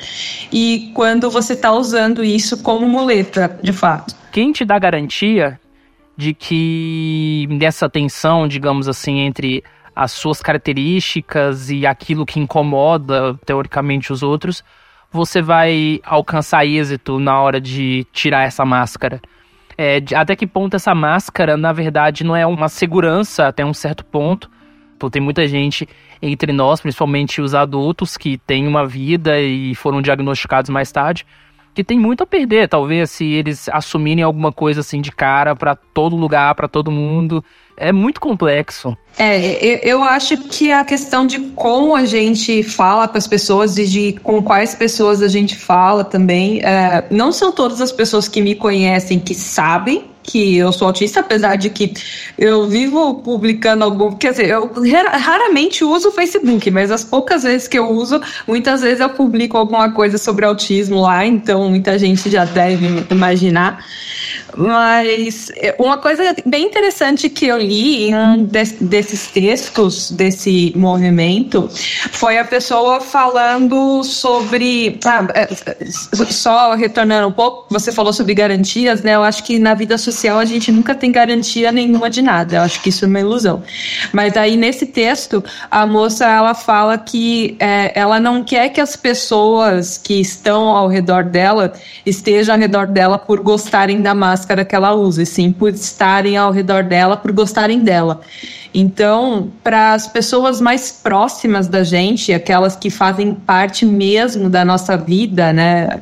e 0.51 0.91
quando 0.93 1.29
você 1.29 1.53
está 1.53 1.71
usando 1.71 2.23
isso 2.23 2.61
como 2.61 2.87
muleta, 2.87 3.57
de 3.61 3.71
fato. 3.71 4.15
Quem 4.31 4.51
te 4.51 4.65
dá 4.65 4.77
garantia 4.77 5.59
de 6.17 6.33
que 6.33 7.47
nessa 7.49 7.87
tensão, 7.87 8.47
digamos 8.47 8.87
assim, 8.87 9.19
entre 9.19 9.63
as 9.97 10.11
suas 10.11 10.43
características 10.43 11.71
e 11.71 11.83
aquilo 11.87 12.23
que 12.23 12.39
incomoda 12.39 13.33
teoricamente 13.43 14.13
os 14.13 14.21
outros, 14.21 14.63
você 15.11 15.41
vai 15.41 15.99
alcançar 16.05 16.67
êxito 16.67 17.17
na 17.17 17.41
hora 17.41 17.59
de 17.59 18.05
tirar 18.13 18.43
essa 18.43 18.63
máscara. 18.63 19.19
É, 19.75 19.99
até 20.15 20.35
que 20.35 20.45
ponto 20.45 20.75
essa 20.75 20.93
máscara, 20.93 21.57
na 21.57 21.73
verdade, 21.73 22.23
não 22.23 22.35
é 22.35 22.45
uma 22.45 22.69
segurança 22.69 23.47
até 23.47 23.65
um 23.65 23.73
certo 23.73 24.05
ponto. 24.05 24.51
Então, 24.95 25.09
tem 25.09 25.21
muita 25.21 25.47
gente 25.47 25.89
entre 26.21 26.53
nós, 26.53 26.79
principalmente 26.79 27.41
os 27.41 27.55
adultos, 27.55 28.17
que 28.17 28.37
têm 28.37 28.67
uma 28.67 28.85
vida 28.85 29.39
e 29.39 29.73
foram 29.73 29.99
diagnosticados 29.99 30.69
mais 30.69 30.91
tarde, 30.91 31.25
que 31.73 31.83
tem 31.83 31.97
muito 31.97 32.21
a 32.21 32.27
perder, 32.27 32.69
talvez, 32.69 33.09
se 33.09 33.25
eles 33.25 33.67
assumirem 33.69 34.23
alguma 34.23 34.51
coisa 34.51 34.81
assim 34.81 35.01
de 35.01 35.11
cara 35.11 35.55
para 35.55 35.75
todo 35.75 36.15
lugar, 36.15 36.53
para 36.53 36.67
todo 36.67 36.91
mundo 36.91 37.43
é 37.77 37.91
muito 37.91 38.19
complexo. 38.19 38.97
É, 39.19 39.79
eu 39.87 40.03
acho 40.03 40.37
que 40.37 40.71
a 40.71 40.83
questão 40.83 41.25
de 41.25 41.39
como 41.55 41.95
a 41.95 42.05
gente 42.05 42.61
fala 42.61 43.07
com 43.07 43.17
as 43.17 43.27
pessoas 43.27 43.77
e 43.77 43.85
de 43.85 44.19
com 44.21 44.43
quais 44.43 44.75
pessoas 44.75 45.21
a 45.21 45.27
gente 45.27 45.55
fala 45.55 46.03
também, 46.03 46.59
é, 46.61 47.05
não 47.09 47.31
são 47.31 47.51
todas 47.51 47.81
as 47.81 47.91
pessoas 47.91 48.27
que 48.27 48.41
me 48.41 48.53
conhecem 48.53 49.19
que 49.19 49.33
sabem 49.33 50.05
que 50.27 50.57
eu 50.57 50.73
sou 50.73 50.87
autista, 50.87 51.21
apesar 51.21 51.55
de 51.55 51.69
que 51.69 51.93
eu 52.37 52.67
vivo 52.67 53.15
publicando 53.15 53.85
algum. 53.85 54.13
Quer 54.13 54.31
dizer, 54.31 54.49
eu 54.49 54.69
raramente 55.13 55.85
uso 55.85 56.09
o 56.09 56.11
Facebook, 56.11 56.69
mas 56.69 56.91
as 56.91 57.03
poucas 57.03 57.43
vezes 57.43 57.67
que 57.67 57.79
eu 57.79 57.89
uso, 57.89 58.21
muitas 58.45 58.81
vezes 58.81 58.99
eu 58.99 59.09
publico 59.09 59.57
alguma 59.57 59.89
coisa 59.91 60.17
sobre 60.17 60.45
autismo 60.45 61.01
lá, 61.01 61.25
então 61.25 61.69
muita 61.69 61.97
gente 61.97 62.29
já 62.29 62.43
deve 62.43 63.05
imaginar. 63.09 63.83
Mas 64.55 65.49
é, 65.55 65.75
uma 65.79 65.97
coisa 65.97 66.35
bem 66.45 66.65
interessante 66.65 67.29
que 67.29 67.47
eu 67.47 67.57
li 67.67 68.13
um 68.13 68.43
desses 68.45 69.27
textos 69.27 70.11
desse 70.11 70.73
movimento 70.75 71.69
foi 72.11 72.37
a 72.37 72.45
pessoa 72.45 73.01
falando 73.01 74.03
sobre. 74.03 74.99
Ah, 75.05 75.27
é, 75.33 75.47
só 76.31 76.73
retornando 76.73 77.27
um 77.27 77.31
pouco, 77.31 77.67
você 77.69 77.91
falou 77.91 78.13
sobre 78.13 78.33
garantias, 78.33 79.01
né? 79.01 79.15
Eu 79.15 79.23
acho 79.23 79.43
que 79.43 79.59
na 79.59 79.73
vida 79.73 79.97
social 79.97 80.39
a 80.39 80.45
gente 80.45 80.71
nunca 80.71 80.95
tem 80.95 81.11
garantia 81.11 81.71
nenhuma 81.71 82.09
de 82.09 82.21
nada. 82.21 82.57
Eu 82.57 82.61
acho 82.61 82.81
que 82.81 82.89
isso 82.89 83.05
é 83.05 83.07
uma 83.07 83.19
ilusão. 83.19 83.63
Mas 84.13 84.35
aí 84.37 84.55
nesse 84.55 84.85
texto, 84.85 85.43
a 85.69 85.85
moça 85.85 86.25
ela 86.25 86.53
fala 86.53 86.97
que 86.97 87.55
é, 87.59 87.91
ela 87.99 88.19
não 88.19 88.43
quer 88.43 88.69
que 88.69 88.81
as 88.81 88.95
pessoas 88.95 89.97
que 89.97 90.19
estão 90.19 90.69
ao 90.69 90.87
redor 90.87 91.23
dela 91.23 91.73
estejam 92.05 92.55
ao 92.55 92.59
redor 92.59 92.87
dela 92.87 93.17
por 93.17 93.41
gostarem 93.41 94.01
da 94.01 94.13
máscara 94.13 94.63
que 94.63 94.75
ela 94.75 94.93
usa, 94.93 95.23
e 95.23 95.25
sim 95.25 95.51
por 95.51 95.69
estarem 95.69 96.37
ao 96.37 96.51
redor 96.51 96.83
dela, 96.83 97.17
por 97.17 97.31
gostarem 97.57 97.79
dela. 97.79 98.21
Então, 98.73 99.51
para 99.63 99.93
as 99.93 100.07
pessoas 100.07 100.61
mais 100.61 100.91
próximas 100.91 101.67
da 101.67 101.83
gente, 101.83 102.31
aquelas 102.31 102.75
que 102.75 102.91
fazem 102.91 103.33
parte 103.33 103.85
mesmo 103.85 104.49
da 104.49 104.63
nossa 104.63 104.95
vida, 104.95 105.51
né? 105.51 106.01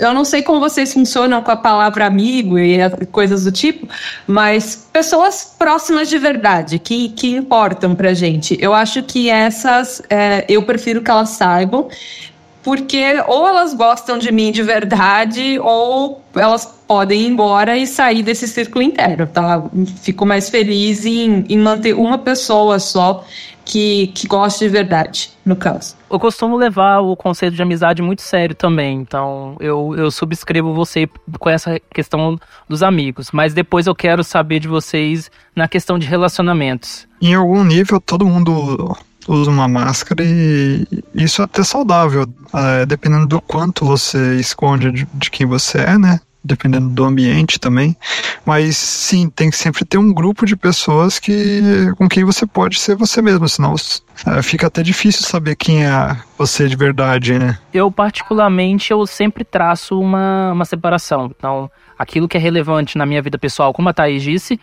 Eu 0.00 0.12
não 0.12 0.24
sei 0.24 0.42
como 0.42 0.58
vocês 0.58 0.92
funcionam 0.92 1.40
com 1.42 1.52
a 1.52 1.56
palavra 1.56 2.06
amigo 2.06 2.58
e 2.58 2.78
coisas 3.12 3.44
do 3.44 3.52
tipo, 3.52 3.86
mas 4.26 4.88
pessoas 4.92 5.54
próximas 5.56 6.08
de 6.08 6.18
verdade, 6.18 6.80
que, 6.80 7.10
que 7.10 7.36
importam 7.36 7.94
pra 7.94 8.12
gente. 8.12 8.58
Eu 8.60 8.74
acho 8.74 9.02
que 9.04 9.30
essas, 9.30 10.02
é, 10.10 10.44
eu 10.48 10.62
prefiro 10.62 11.02
que 11.02 11.10
elas 11.10 11.30
saibam 11.30 11.88
porque 12.66 13.22
ou 13.28 13.46
elas 13.46 13.72
gostam 13.72 14.18
de 14.18 14.32
mim 14.32 14.50
de 14.50 14.60
verdade, 14.60 15.56
ou 15.60 16.20
elas 16.34 16.75
podem 16.86 17.22
ir 17.22 17.26
embora 17.26 17.76
e 17.76 17.86
sair 17.86 18.22
desse 18.22 18.46
círculo 18.46 18.82
interno, 18.82 19.26
tá? 19.26 19.62
Fico 20.02 20.24
mais 20.24 20.48
feliz 20.48 21.04
em, 21.04 21.44
em 21.48 21.58
manter 21.58 21.94
uma 21.94 22.18
pessoa 22.18 22.78
só 22.78 23.24
que, 23.64 24.06
que 24.14 24.28
gosta 24.28 24.64
de 24.64 24.70
verdade, 24.70 25.30
no 25.44 25.56
caso. 25.56 25.96
Eu 26.08 26.20
costumo 26.20 26.56
levar 26.56 27.00
o 27.00 27.16
conceito 27.16 27.56
de 27.56 27.62
amizade 27.62 28.00
muito 28.00 28.22
sério 28.22 28.54
também, 28.54 28.98
então 29.00 29.56
eu, 29.58 29.94
eu 29.96 30.10
subscrevo 30.10 30.72
você 30.72 31.08
com 31.38 31.50
essa 31.50 31.80
questão 31.92 32.38
dos 32.68 32.82
amigos, 32.82 33.32
mas 33.32 33.52
depois 33.52 33.88
eu 33.88 33.94
quero 33.94 34.22
saber 34.22 34.60
de 34.60 34.68
vocês 34.68 35.30
na 35.54 35.66
questão 35.66 35.98
de 35.98 36.06
relacionamentos. 36.06 37.08
Em 37.20 37.34
algum 37.34 37.64
nível, 37.64 38.00
todo 38.00 38.24
mundo 38.24 38.96
usa 39.28 39.50
uma 39.50 39.66
máscara 39.66 40.22
e 40.24 40.86
isso 41.14 41.42
é 41.42 41.44
até 41.44 41.64
saudável, 41.64 42.26
é, 42.54 42.86
dependendo 42.86 43.26
do 43.26 43.40
quanto 43.40 43.84
você 43.84 44.36
esconde 44.36 44.92
de, 44.92 45.08
de, 45.12 45.30
quem 45.30 45.44
você 45.44 45.78
é, 45.78 45.98
né? 45.98 46.20
Dependendo 46.46 46.88
do 46.88 47.04
ambiente 47.04 47.58
também. 47.58 47.96
Mas 48.44 48.76
sim, 48.76 49.28
tem 49.28 49.50
que 49.50 49.56
sempre 49.56 49.84
ter 49.84 49.98
um 49.98 50.12
grupo 50.12 50.46
de 50.46 50.56
pessoas 50.56 51.18
que 51.18 51.60
com 51.96 52.08
quem 52.08 52.24
você 52.24 52.46
pode 52.46 52.78
ser 52.78 52.94
você 52.94 53.20
mesmo, 53.20 53.48
senão 53.48 53.74
é, 54.26 54.42
fica 54.42 54.68
até 54.68 54.82
difícil 54.82 55.26
saber 55.26 55.56
quem 55.56 55.84
é 55.84 56.16
você 56.38 56.68
de 56.68 56.76
verdade, 56.76 57.38
né? 57.38 57.58
Eu, 57.74 57.90
particularmente, 57.90 58.92
eu 58.92 59.06
sempre 59.06 59.44
traço 59.44 60.00
uma, 60.00 60.52
uma 60.52 60.64
separação. 60.64 61.30
Então, 61.36 61.70
aquilo 61.98 62.28
que 62.28 62.36
é 62.36 62.40
relevante 62.40 62.96
na 62.96 63.04
minha 63.04 63.20
vida 63.20 63.38
pessoal, 63.38 63.72
como 63.72 63.88
a 63.88 63.92
Thaís 63.92 64.22
disse, 64.22 64.60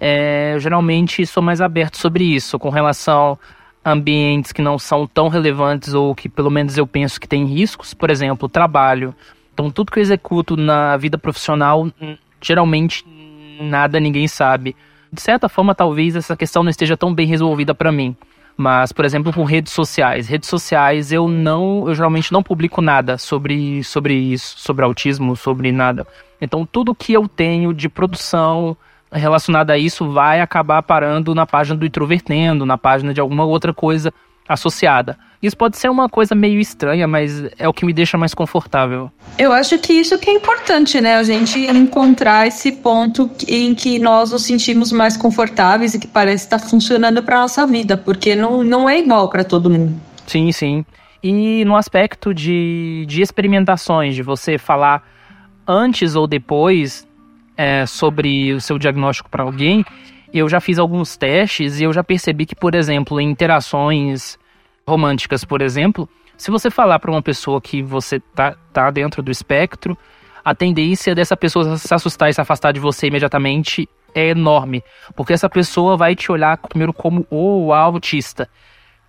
é, 0.00 0.54
eu 0.54 0.60
geralmente 0.60 1.24
sou 1.26 1.42
mais 1.42 1.60
aberto 1.60 1.98
sobre 1.98 2.24
isso, 2.24 2.58
com 2.58 2.70
relação 2.70 3.38
ambientes 3.84 4.50
que 4.50 4.60
não 4.60 4.78
são 4.78 5.06
tão 5.06 5.28
relevantes 5.28 5.94
ou 5.94 6.12
que 6.14 6.28
pelo 6.28 6.50
menos 6.50 6.76
eu 6.76 6.86
penso 6.86 7.20
que 7.20 7.28
tem 7.28 7.44
riscos, 7.44 7.94
por 7.94 8.10
exemplo, 8.10 8.48
trabalho. 8.48 9.14
Então, 9.56 9.70
tudo 9.70 9.90
que 9.90 9.98
eu 9.98 10.02
executo 10.02 10.54
na 10.54 10.98
vida 10.98 11.16
profissional, 11.16 11.88
hum, 11.98 12.16
geralmente 12.42 13.02
nada 13.58 13.98
ninguém 13.98 14.28
sabe. 14.28 14.76
De 15.10 15.22
certa 15.22 15.48
forma, 15.48 15.74
talvez 15.74 16.14
essa 16.14 16.36
questão 16.36 16.62
não 16.62 16.68
esteja 16.68 16.94
tão 16.94 17.14
bem 17.14 17.26
resolvida 17.26 17.74
para 17.74 17.90
mim. 17.90 18.14
Mas, 18.54 18.92
por 18.92 19.02
exemplo, 19.06 19.32
com 19.32 19.44
redes 19.44 19.72
sociais. 19.72 20.28
Redes 20.28 20.50
sociais 20.50 21.10
eu 21.10 21.26
não, 21.26 21.88
eu 21.88 21.94
geralmente 21.94 22.30
não 22.34 22.42
publico 22.42 22.82
nada 22.82 23.16
sobre, 23.16 23.82
sobre 23.82 24.12
isso, 24.12 24.58
sobre 24.58 24.84
autismo, 24.84 25.34
sobre 25.34 25.72
nada. 25.72 26.06
Então, 26.38 26.68
tudo 26.70 26.94
que 26.94 27.14
eu 27.14 27.26
tenho 27.26 27.72
de 27.72 27.88
produção, 27.88 28.76
relacionada 29.10 29.72
a 29.72 29.78
isso 29.78 30.12
vai 30.12 30.42
acabar 30.42 30.82
parando 30.82 31.34
na 31.34 31.46
página 31.46 31.78
do 31.78 31.86
Introvertendo, 31.86 32.66
na 32.66 32.76
página 32.76 33.14
de 33.14 33.22
alguma 33.22 33.46
outra 33.46 33.72
coisa 33.72 34.12
associada. 34.46 35.18
Isso 35.42 35.56
pode 35.56 35.76
ser 35.76 35.90
uma 35.90 36.08
coisa 36.08 36.34
meio 36.34 36.58
estranha, 36.58 37.06
mas 37.06 37.44
é 37.58 37.68
o 37.68 37.72
que 37.72 37.84
me 37.84 37.92
deixa 37.92 38.16
mais 38.16 38.34
confortável. 38.34 39.10
Eu 39.38 39.52
acho 39.52 39.78
que 39.78 39.92
isso 39.92 40.18
que 40.18 40.30
é 40.30 40.32
importante, 40.32 41.00
né? 41.00 41.16
A 41.16 41.22
gente 41.22 41.58
encontrar 41.58 42.46
esse 42.46 42.72
ponto 42.72 43.30
em 43.46 43.74
que 43.74 43.98
nós 43.98 44.32
nos 44.32 44.44
sentimos 44.44 44.90
mais 44.92 45.16
confortáveis 45.16 45.94
e 45.94 45.98
que 45.98 46.06
parece 46.06 46.44
estar 46.44 46.58
funcionando 46.58 47.22
para 47.22 47.40
nossa 47.40 47.66
vida, 47.66 47.96
porque 47.96 48.34
não, 48.34 48.64
não 48.64 48.88
é 48.88 48.98
igual 48.98 49.28
para 49.28 49.44
todo 49.44 49.68
mundo. 49.68 49.94
Sim, 50.26 50.50
sim. 50.52 50.84
E 51.22 51.64
no 51.64 51.76
aspecto 51.76 52.32
de, 52.32 53.04
de 53.06 53.20
experimentações, 53.20 54.14
de 54.14 54.22
você 54.22 54.58
falar 54.58 55.02
antes 55.66 56.14
ou 56.14 56.26
depois 56.26 57.06
é, 57.56 57.84
sobre 57.86 58.52
o 58.52 58.60
seu 58.60 58.78
diagnóstico 58.78 59.28
para 59.28 59.42
alguém, 59.42 59.84
eu 60.32 60.48
já 60.48 60.60
fiz 60.60 60.78
alguns 60.78 61.16
testes 61.16 61.80
e 61.80 61.84
eu 61.84 61.92
já 61.92 62.04
percebi 62.04 62.46
que, 62.46 62.54
por 62.54 62.74
exemplo, 62.74 63.20
em 63.20 63.30
interações 63.30 64.38
românticas, 64.88 65.44
por 65.44 65.60
exemplo, 65.60 66.08
se 66.36 66.48
você 66.48 66.70
falar 66.70 67.00
para 67.00 67.10
uma 67.10 67.20
pessoa 67.20 67.60
que 67.60 67.82
você 67.82 68.20
tá, 68.20 68.56
tá 68.72 68.88
dentro 68.90 69.20
do 69.20 69.32
espectro, 69.32 69.98
a 70.44 70.54
tendência 70.54 71.12
dessa 71.12 71.36
pessoa 71.36 71.76
se 71.76 71.92
assustar 71.92 72.30
e 72.30 72.32
se 72.32 72.40
afastar 72.40 72.72
de 72.72 72.78
você 72.78 73.08
imediatamente 73.08 73.88
é 74.14 74.28
enorme, 74.28 74.84
porque 75.16 75.32
essa 75.32 75.48
pessoa 75.50 75.96
vai 75.96 76.14
te 76.14 76.30
olhar 76.30 76.56
primeiro 76.58 76.92
como 76.92 77.26
o 77.28 77.72
autista. 77.72 78.48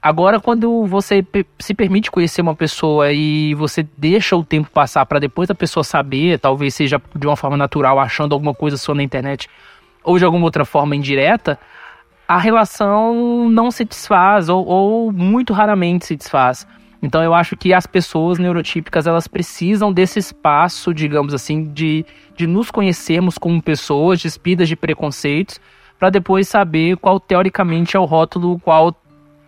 Agora, 0.02 0.40
quando 0.40 0.86
você 0.88 1.24
se 1.60 1.76
permite 1.76 2.10
conhecer 2.10 2.42
uma 2.42 2.56
pessoa 2.56 3.12
e 3.12 3.54
você 3.54 3.88
deixa 3.98 4.36
o 4.36 4.44
tempo 4.44 4.70
passar 4.72 5.06
para 5.06 5.20
depois 5.20 5.50
a 5.52 5.56
pessoa 5.56 5.84
saber, 5.84 6.40
talvez 6.40 6.74
seja 6.74 7.00
de 7.16 7.28
uma 7.28 7.36
forma 7.36 7.56
natural, 7.56 8.00
achando 8.00 8.34
alguma 8.34 8.54
coisa 8.54 8.78
sua 8.78 8.96
na 8.96 9.04
internet, 9.04 9.48
ou 10.04 10.18
de 10.18 10.26
alguma 10.26 10.46
outra 10.46 10.66
forma 10.66 10.96
indireta, 10.96 11.60
a 12.28 12.38
relação 12.38 13.50
não 13.50 13.72
se 13.72 13.86
desfaz, 13.86 14.50
ou, 14.50 14.66
ou 14.66 15.12
muito 15.12 15.54
raramente 15.54 16.06
se 16.06 16.16
desfaz. 16.16 16.68
Então 17.02 17.24
eu 17.24 17.34
acho 17.34 17.56
que 17.56 17.74
as 17.74 17.86
pessoas 17.86 18.38
neurotípicas 18.40 19.08
elas 19.08 19.28
precisam 19.28 19.94
desse 19.94 20.20
espaço, 20.20 20.94
digamos 20.94 21.34
assim, 21.34 21.64
de, 21.64 22.06
de 22.36 22.48
nos 22.48 22.72
conhecermos 22.72 23.38
como 23.38 23.62
pessoas 23.62 24.22
despidas 24.22 24.68
de 24.68 24.76
preconceitos, 24.76 25.60
para 25.98 26.10
depois 26.10 26.48
saber 26.48 26.98
qual 26.98 27.20
teoricamente 27.20 27.96
é 27.96 28.00
o 28.00 28.06
rótulo 28.06 28.60
qual 28.60 28.96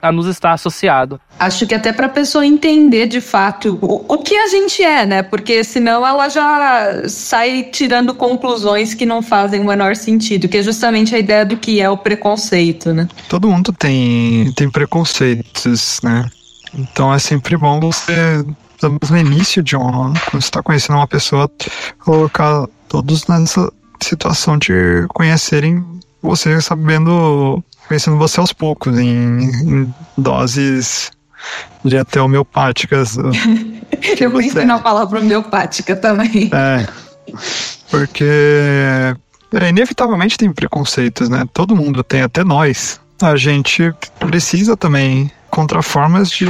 a 0.02 0.12
nos 0.12 0.28
estar 0.28 0.54
associado. 0.54 1.20
Acho 1.38 1.68
que 1.68 1.76
até 1.76 1.92
para 1.92 2.08
a 2.08 2.10
pessoa 2.10 2.46
entender 2.46 3.08
de 3.08 3.22
fato 3.22 3.78
o, 3.82 4.14
o, 4.14 4.18
que 4.18 4.36
a 4.36 4.48
gente 4.48 4.84
é, 4.84 5.06
né? 5.06 5.24
Porque 5.24 5.64
senão 5.64 6.06
ela 6.06 6.30
já 6.30 7.08
sai 7.08 7.64
tirando 7.64 8.14
conclusões 8.14 8.94
que 8.94 9.06
não 9.06 9.22
fazem 9.22 9.62
o 9.62 9.66
menor 9.66 9.96
sentido, 9.96 10.48
que 10.48 10.58
é 10.58 10.64
justamente 10.64 11.14
a 11.16 11.20
ideia 11.20 11.46
do 11.46 11.58
que 11.58 11.82
é 11.82 11.90
o 11.90 11.98
preconceito, 11.98 12.94
né? 12.94 13.08
Todo 13.28 13.50
mundo 13.50 13.74
tem, 13.74 14.52
tem 14.54 14.70
preconceitos, 14.70 16.00
né? 16.04 16.30
Então 16.74 17.14
é 17.14 17.20
sempre 17.20 17.58
bom 17.58 17.80
você, 17.80 18.46
no 19.10 19.18
início 19.18 19.64
de 19.64 19.76
um, 19.76 19.82
quando 19.82 20.32
você 20.32 20.38
está 20.38 20.62
conhecendo 20.62 20.98
uma 20.98 21.08
pessoa, 21.08 21.50
colocar 22.00 22.68
todos 22.88 23.28
nessa 23.28 23.72
situação 24.02 24.58
de 24.58 25.06
conhecerem 25.10 25.84
você 26.22 26.60
sabendo 26.62 27.64
conhecendo 27.90 28.18
você 28.18 28.40
aos 28.40 28.54
poucos, 28.54 28.98
em, 29.00 29.40
em 29.42 29.94
doses 30.16 31.12
de 31.84 31.98
até 31.98 32.22
homeopáticas. 32.22 33.18
Eu 34.22 34.32
pensei 34.32 34.64
na 34.64 34.78
palavra 34.78 35.20
homeopática 35.20 35.96
também. 35.96 36.52
É. 36.54 36.88
Porque 37.90 38.24
é, 38.24 39.70
inevitavelmente 39.70 40.38
tem 40.38 40.54
preconceitos, 40.54 41.28
né? 41.28 41.44
Todo 41.52 41.76
mundo 41.76 42.04
tem, 42.04 42.22
até 42.22 42.44
nós. 42.44 43.02
A 43.22 43.36
gente 43.36 43.92
precisa 44.20 44.78
também 44.78 45.32
encontrar 45.48 45.82
formas 45.82 46.30
de 46.30 46.46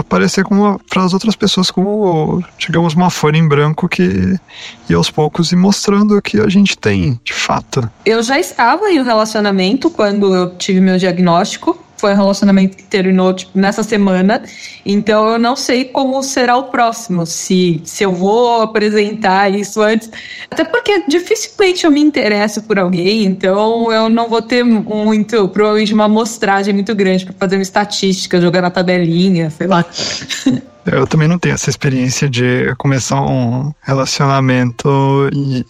aparecer 0.00 0.44
para 0.88 1.04
as 1.04 1.12
outras 1.12 1.36
pessoas 1.36 1.70
como, 1.70 2.42
digamos, 2.58 2.94
uma 2.94 3.10
folha 3.10 3.36
em 3.36 3.46
branco 3.46 3.88
que 3.88 4.36
e 4.88 4.94
aos 4.94 5.10
poucos 5.10 5.52
ir 5.52 5.56
mostrando 5.56 6.20
que 6.22 6.40
a 6.40 6.48
gente 6.48 6.76
tem, 6.76 7.20
de 7.24 7.32
fato. 7.32 7.88
Eu 8.04 8.22
já 8.22 8.38
estava 8.38 8.90
em 8.90 9.00
um 9.00 9.04
relacionamento 9.04 9.90
quando 9.90 10.34
eu 10.34 10.56
tive 10.56 10.80
meu 10.80 10.98
diagnóstico. 10.98 11.78
Foi 11.98 12.12
um 12.12 12.16
relacionamento 12.16 12.76
que 12.76 12.84
terminou 12.84 13.34
tipo, 13.34 13.58
nessa 13.58 13.82
semana, 13.82 14.42
então 14.84 15.28
eu 15.28 15.38
não 15.38 15.56
sei 15.56 15.84
como 15.84 16.22
será 16.22 16.56
o 16.56 16.64
próximo, 16.64 17.26
se, 17.26 17.80
se 17.84 18.04
eu 18.04 18.12
vou 18.12 18.62
apresentar 18.62 19.52
isso 19.52 19.82
antes. 19.82 20.10
Até 20.50 20.64
porque 20.64 21.04
dificilmente 21.08 21.84
eu 21.84 21.90
me 21.90 22.00
interesso 22.00 22.62
por 22.62 22.78
alguém, 22.78 23.24
então 23.24 23.92
eu 23.92 24.08
não 24.08 24.28
vou 24.28 24.40
ter 24.40 24.64
muito, 24.64 25.48
provavelmente 25.48 25.92
uma 25.94 26.04
amostragem 26.04 26.72
muito 26.72 26.94
grande 26.94 27.24
para 27.24 27.34
fazer 27.34 27.56
uma 27.56 27.62
estatística, 27.62 28.40
jogar 28.40 28.62
na 28.62 28.70
tabelinha, 28.70 29.50
sei 29.50 29.66
lá. 29.66 29.84
Eu 30.90 31.06
também 31.06 31.28
não 31.28 31.38
tenho 31.38 31.54
essa 31.54 31.68
experiência 31.68 32.30
de 32.30 32.74
começar 32.78 33.20
um 33.20 33.74
relacionamento 33.82 35.28
e 35.34 35.66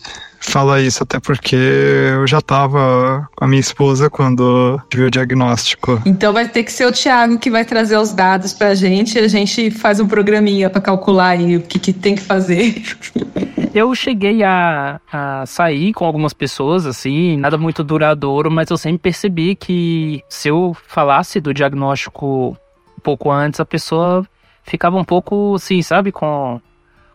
fala 0.48 0.80
isso, 0.80 1.02
até 1.02 1.20
porque 1.20 1.56
eu 1.56 2.26
já 2.26 2.40
tava 2.40 3.28
com 3.36 3.44
a 3.44 3.48
minha 3.48 3.60
esposa 3.60 4.08
quando 4.08 4.80
tive 4.90 5.04
o 5.04 5.10
diagnóstico. 5.10 6.00
Então 6.06 6.32
vai 6.32 6.48
ter 6.48 6.64
que 6.64 6.72
ser 6.72 6.86
o 6.86 6.92
Thiago 6.92 7.38
que 7.38 7.50
vai 7.50 7.64
trazer 7.64 7.96
os 7.96 8.12
dados 8.12 8.52
pra 8.52 8.74
gente 8.74 9.16
e 9.16 9.20
a 9.20 9.28
gente 9.28 9.70
faz 9.70 10.00
um 10.00 10.08
programinha 10.08 10.70
para 10.70 10.80
calcular 10.80 11.30
aí 11.30 11.56
o 11.56 11.60
que, 11.60 11.78
que 11.78 11.92
tem 11.92 12.14
que 12.14 12.22
fazer. 12.22 12.82
Eu 13.74 13.94
cheguei 13.94 14.42
a, 14.42 14.98
a 15.12 15.44
sair 15.44 15.92
com 15.92 16.04
algumas 16.04 16.32
pessoas, 16.32 16.86
assim, 16.86 17.36
nada 17.36 17.58
muito 17.58 17.84
duradouro, 17.84 18.50
mas 18.50 18.70
eu 18.70 18.78
sempre 18.78 18.98
percebi 18.98 19.54
que 19.54 20.22
se 20.28 20.48
eu 20.48 20.74
falasse 20.86 21.38
do 21.38 21.52
diagnóstico 21.52 22.56
um 22.96 23.00
pouco 23.02 23.30
antes, 23.30 23.60
a 23.60 23.66
pessoa 23.66 24.26
ficava 24.62 24.96
um 24.96 25.04
pouco, 25.04 25.54
assim, 25.54 25.82
sabe, 25.82 26.10
com, 26.10 26.60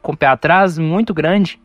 com 0.01 0.11
o 0.13 0.17
pé 0.17 0.27
atrás 0.27 0.77
muito 0.77 1.13
grande. 1.13 1.59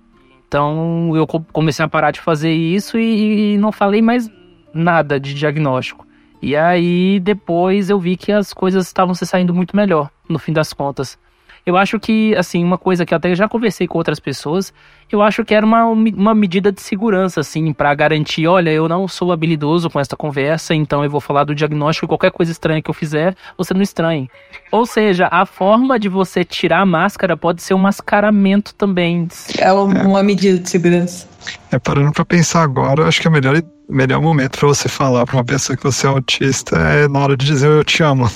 Então 0.49 1.13
eu 1.15 1.27
comecei 1.27 1.85
a 1.85 1.89
parar 1.89 2.11
de 2.11 2.21
fazer 2.21 2.51
isso 2.51 2.99
e, 2.99 3.55
e 3.55 3.59
não 3.59 3.71
falei 3.71 4.01
mais 4.01 4.31
nada 4.73 5.21
de 5.21 5.35
diagnóstico. 5.35 6.07
E 6.41 6.57
aí 6.57 7.21
depois 7.21 7.91
eu 7.91 8.01
vi 8.01 8.17
que 8.17 8.33
as 8.33 8.55
coisas 8.55 8.87
estavam 8.87 9.15
se 9.15 9.27
saindo 9.27 9.53
muito 9.53 9.77
melhor, 9.77 10.11
no 10.29 10.39
fim 10.39 10.53
das 10.53 10.73
contas. 10.73 11.19
Eu 11.69 11.77
acho 11.77 12.01
que, 12.01 12.35
assim, 12.35 12.65
uma 12.65 12.79
coisa 12.79 13.05
que 13.05 13.13
eu 13.13 13.17
até 13.17 13.35
já 13.35 13.47
conversei 13.47 13.87
com 13.87 13.99
outras 13.99 14.19
pessoas, 14.19 14.73
eu 15.13 15.21
acho 15.21 15.45
que 15.45 15.55
era 15.55 15.67
uma, 15.67 15.85
uma 15.85 16.35
medida 16.35 16.73
de 16.73 16.81
segurança, 16.81 17.41
assim, 17.41 17.75
para 17.75 17.95
garantir: 17.95 18.47
olha, 18.47 18.71
eu 18.71 18.89
não 18.89 19.07
sou 19.07 19.33
habilidoso 19.33 19.91
com 19.91 20.01
esta 20.01 20.17
conversa, 20.17 20.75
então 20.75 21.05
eu 21.05 21.11
vou 21.11 21.21
falar 21.21 21.45
do 21.45 21.55
diagnóstico 21.55 22.07
e 22.07 22.09
qualquer 22.09 22.31
coisa 22.31 22.51
estranha 22.51 22.81
que 22.81 22.89
eu 22.89 22.95
fizer, 22.95 23.37
você 23.55 23.75
não 23.75 23.83
estranhe. 23.83 24.31
Ou 24.73 24.87
seja, 24.87 25.29
a 25.31 25.45
forma 25.45 25.99
de 25.99 26.09
você 26.09 26.43
tirar 26.43 26.81
a 26.81 26.87
máscara 26.87 27.37
pode 27.37 27.63
ser 27.63 27.75
um 27.75 27.79
mascaramento 27.79 28.75
também. 28.75 29.29
É 29.59 29.71
uma 29.71 30.23
medida 30.23 30.59
de 30.59 30.71
segurança. 30.71 31.29
É, 31.71 31.79
parando 31.79 32.13
pra 32.13 32.25
pensar 32.25 32.63
agora, 32.63 33.03
eu 33.03 33.07
acho 33.07 33.21
que 33.21 33.29
o 33.29 33.31
melhor, 33.31 33.63
melhor 33.87 34.23
momento 34.23 34.59
para 34.59 34.69
você 34.69 34.89
falar 34.89 35.27
pra 35.27 35.37
uma 35.37 35.45
pessoa 35.45 35.77
que 35.77 35.85
você 35.85 36.07
é 36.07 36.09
autista 36.09 36.79
é 36.79 37.07
na 37.07 37.19
hora 37.19 37.37
de 37.37 37.45
dizer 37.45 37.69
eu 37.69 37.85
te 37.85 38.03
amo. 38.03 38.27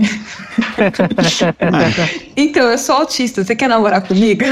então, 2.36 2.70
eu 2.70 2.78
sou 2.78 2.96
autista, 2.96 3.44
você 3.44 3.54
quer 3.54 3.68
namorar 3.68 4.02
comigo? 4.02 4.42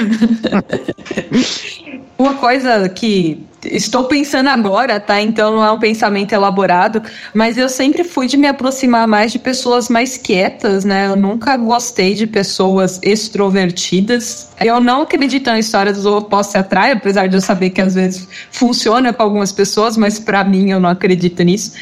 Uma 2.19 2.35
coisa 2.35 2.89
que 2.89 3.48
estou 3.65 4.05
pensando 4.05 4.49
agora, 4.49 5.01
tá? 5.01 5.21
Então 5.21 5.57
não 5.57 5.65
é 5.65 5.73
um 5.73 5.79
pensamento 5.79 6.33
elaborado, 6.33 7.03
mas 7.35 7.59
eu 7.59 7.69
sempre 7.69 8.05
fui 8.05 8.27
de 8.27 8.37
me 8.37 8.47
aproximar 8.47 9.07
mais 9.07 9.33
de 9.33 9.39
pessoas 9.39 9.89
mais 9.89 10.17
quietas, 10.17 10.85
né? 10.85 11.07
Eu 11.07 11.17
nunca 11.17 11.57
gostei 11.57 12.15
de 12.15 12.27
pessoas 12.27 13.01
extrovertidas. 13.03 14.49
Eu 14.61 14.81
não 14.81 15.03
acredito 15.03 15.47
na 15.47 15.59
história 15.59 15.93
dos 15.93 16.07
opostos 16.07 16.53
se 16.53 16.59
atraem, 16.59 16.93
apesar 16.93 17.27
de 17.27 17.37
eu 17.37 17.41
saber 17.41 17.71
que 17.71 17.81
às 17.81 17.95
vezes 17.95 18.29
funciona 18.51 19.13
para 19.13 19.25
algumas 19.25 19.53
pessoas, 19.53 19.97
mas 19.97 20.19
para 20.19 20.45
mim 20.45 20.71
eu 20.71 20.81
não 20.81 20.89
acredito 20.89 21.43
nisso. 21.43 21.73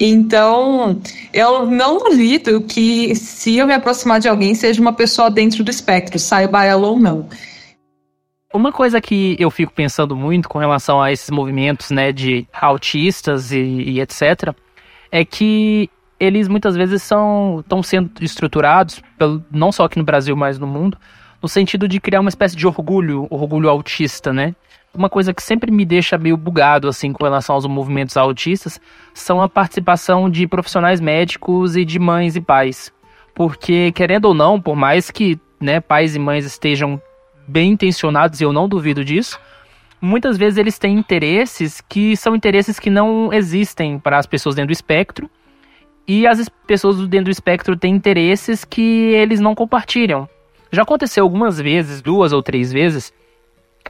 Então, 0.00 0.98
eu 1.32 1.66
não 1.66 1.98
duvido 1.98 2.60
que 2.60 3.14
se 3.16 3.56
eu 3.56 3.66
me 3.66 3.74
aproximar 3.74 4.20
de 4.20 4.28
alguém 4.28 4.54
seja 4.54 4.80
uma 4.80 4.92
pessoa 4.92 5.30
dentro 5.30 5.64
do 5.64 5.70
espectro, 5.70 6.18
saiba 6.18 6.64
ela 6.64 6.86
ou 6.86 6.98
não. 6.98 7.26
Uma 8.54 8.70
coisa 8.70 9.00
que 9.00 9.34
eu 9.36 9.50
fico 9.50 9.72
pensando 9.72 10.14
muito 10.14 10.48
com 10.48 10.60
relação 10.60 11.02
a 11.02 11.10
esses 11.10 11.28
movimentos, 11.28 11.90
né, 11.90 12.12
de 12.12 12.46
autistas 12.52 13.50
e, 13.50 13.58
e 13.58 14.00
etc, 14.00 14.54
é 15.10 15.24
que 15.24 15.90
eles 16.20 16.46
muitas 16.46 16.76
vezes 16.76 17.02
são 17.02 17.58
estão 17.58 17.82
sendo 17.82 18.12
estruturados, 18.20 19.02
pelo, 19.18 19.44
não 19.50 19.72
só 19.72 19.86
aqui 19.86 19.98
no 19.98 20.04
Brasil, 20.04 20.36
mas 20.36 20.56
no 20.56 20.68
mundo, 20.68 20.96
no 21.42 21.48
sentido 21.48 21.88
de 21.88 21.98
criar 21.98 22.20
uma 22.20 22.28
espécie 22.28 22.54
de 22.54 22.64
orgulho, 22.64 23.26
orgulho 23.28 23.68
autista, 23.68 24.32
né? 24.32 24.54
Uma 24.94 25.10
coisa 25.10 25.34
que 25.34 25.42
sempre 25.42 25.72
me 25.72 25.84
deixa 25.84 26.16
meio 26.16 26.36
bugado 26.36 26.86
assim 26.86 27.12
com 27.12 27.24
relação 27.24 27.56
aos 27.56 27.66
movimentos 27.66 28.16
autistas 28.16 28.80
são 29.12 29.42
a 29.42 29.48
participação 29.48 30.30
de 30.30 30.46
profissionais 30.46 31.00
médicos 31.00 31.74
e 31.74 31.84
de 31.84 31.98
mães 31.98 32.36
e 32.36 32.40
pais. 32.40 32.92
Porque 33.34 33.90
querendo 33.90 34.26
ou 34.26 34.34
não, 34.34 34.60
por 34.60 34.76
mais 34.76 35.10
que, 35.10 35.40
né, 35.60 35.80
pais 35.80 36.14
e 36.14 36.20
mães 36.20 36.44
estejam 36.44 37.02
bem 37.46 37.72
intencionados, 37.72 38.40
e 38.40 38.44
eu 38.44 38.52
não 38.52 38.68
duvido 38.68 39.04
disso, 39.04 39.38
muitas 40.00 40.36
vezes 40.36 40.58
eles 40.58 40.78
têm 40.78 40.98
interesses 40.98 41.80
que 41.80 42.16
são 42.16 42.34
interesses 42.34 42.78
que 42.78 42.90
não 42.90 43.32
existem 43.32 43.98
para 43.98 44.18
as 44.18 44.26
pessoas 44.26 44.54
dentro 44.54 44.68
do 44.68 44.72
espectro, 44.72 45.30
e 46.06 46.26
as 46.26 46.48
pessoas 46.66 46.96
dentro 47.08 47.26
do 47.26 47.30
espectro 47.30 47.76
têm 47.76 47.94
interesses 47.94 48.64
que 48.64 48.82
eles 49.14 49.40
não 49.40 49.54
compartilham. 49.54 50.28
Já 50.70 50.82
aconteceu 50.82 51.24
algumas 51.24 51.58
vezes, 51.58 52.02
duas 52.02 52.32
ou 52.32 52.42
três 52.42 52.72
vezes, 52.72 53.12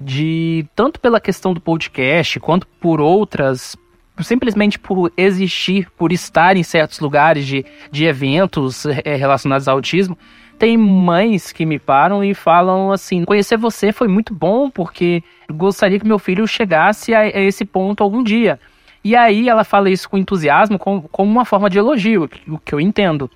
de 0.00 0.66
tanto 0.74 1.00
pela 1.00 1.20
questão 1.20 1.54
do 1.54 1.60
podcast 1.60 2.38
quanto 2.40 2.66
por 2.80 3.00
outras 3.00 3.76
simplesmente 4.20 4.78
por 4.78 5.12
existir, 5.16 5.90
por 5.96 6.12
estar 6.12 6.56
em 6.56 6.62
certos 6.62 7.00
lugares 7.00 7.46
de, 7.46 7.64
de 7.90 8.04
eventos 8.04 8.86
é, 8.86 9.16
relacionados 9.16 9.66
ao 9.66 9.76
autismo, 9.76 10.16
tem 10.58 10.76
mães 10.76 11.52
que 11.52 11.66
me 11.66 11.78
param 11.78 12.22
e 12.22 12.32
falam 12.32 12.92
assim: 12.92 13.24
conhecer 13.24 13.56
você 13.56 13.92
foi 13.92 14.08
muito 14.08 14.32
bom, 14.32 14.70
porque 14.70 15.22
gostaria 15.50 15.98
que 15.98 16.06
meu 16.06 16.18
filho 16.18 16.46
chegasse 16.46 17.14
a, 17.14 17.26
esse 17.26 17.64
ponto 17.64 18.02
algum 18.02 18.22
dia. 18.22 18.60
E 19.02 19.14
aí 19.14 19.48
ela 19.48 19.64
fala 19.64 19.90
isso 19.90 20.08
com 20.08 20.16
entusiasmo, 20.16 20.78
como, 20.78 21.02
como 21.02 21.30
uma 21.30 21.44
forma 21.44 21.68
de 21.68 21.78
elogio, 21.78 22.28
o 22.48 22.58
que 22.58 22.74
eu 22.74 22.80
entendo. 22.80 23.30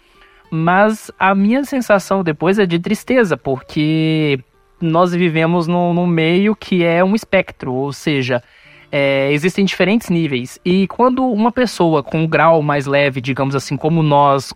Mas 0.51 1.11
a 1.19 1.35
minha 1.35 1.63
sensação 1.65 2.23
depois 2.23 2.59
é 2.59 2.65
de 2.65 2.79
tristeza, 2.79 3.37
porque 3.37 4.41
nós 4.81 5.13
vivemos 5.13 5.67
num, 5.67 5.93
num 5.93 6.07
meio 6.07 6.57
que 6.57 6.83
é 6.85 7.05
um 7.05 7.15
espectro, 7.15 7.75
ou 7.75 7.93
seja, 7.93 8.43
é, 8.91 9.31
existem 9.33 9.65
diferentes 9.65 10.09
níveis. 10.09 10.59
E 10.65 10.87
quando 10.89 11.25
uma 11.25 11.53
pessoa 11.53 12.03
com 12.03 12.21
um 12.21 12.27
grau 12.27 12.63
mais 12.63 12.87
leve, 12.87 13.21
digamos 13.21 13.55
assim, 13.55 13.77
como 13.77 14.03
nós 14.03 14.53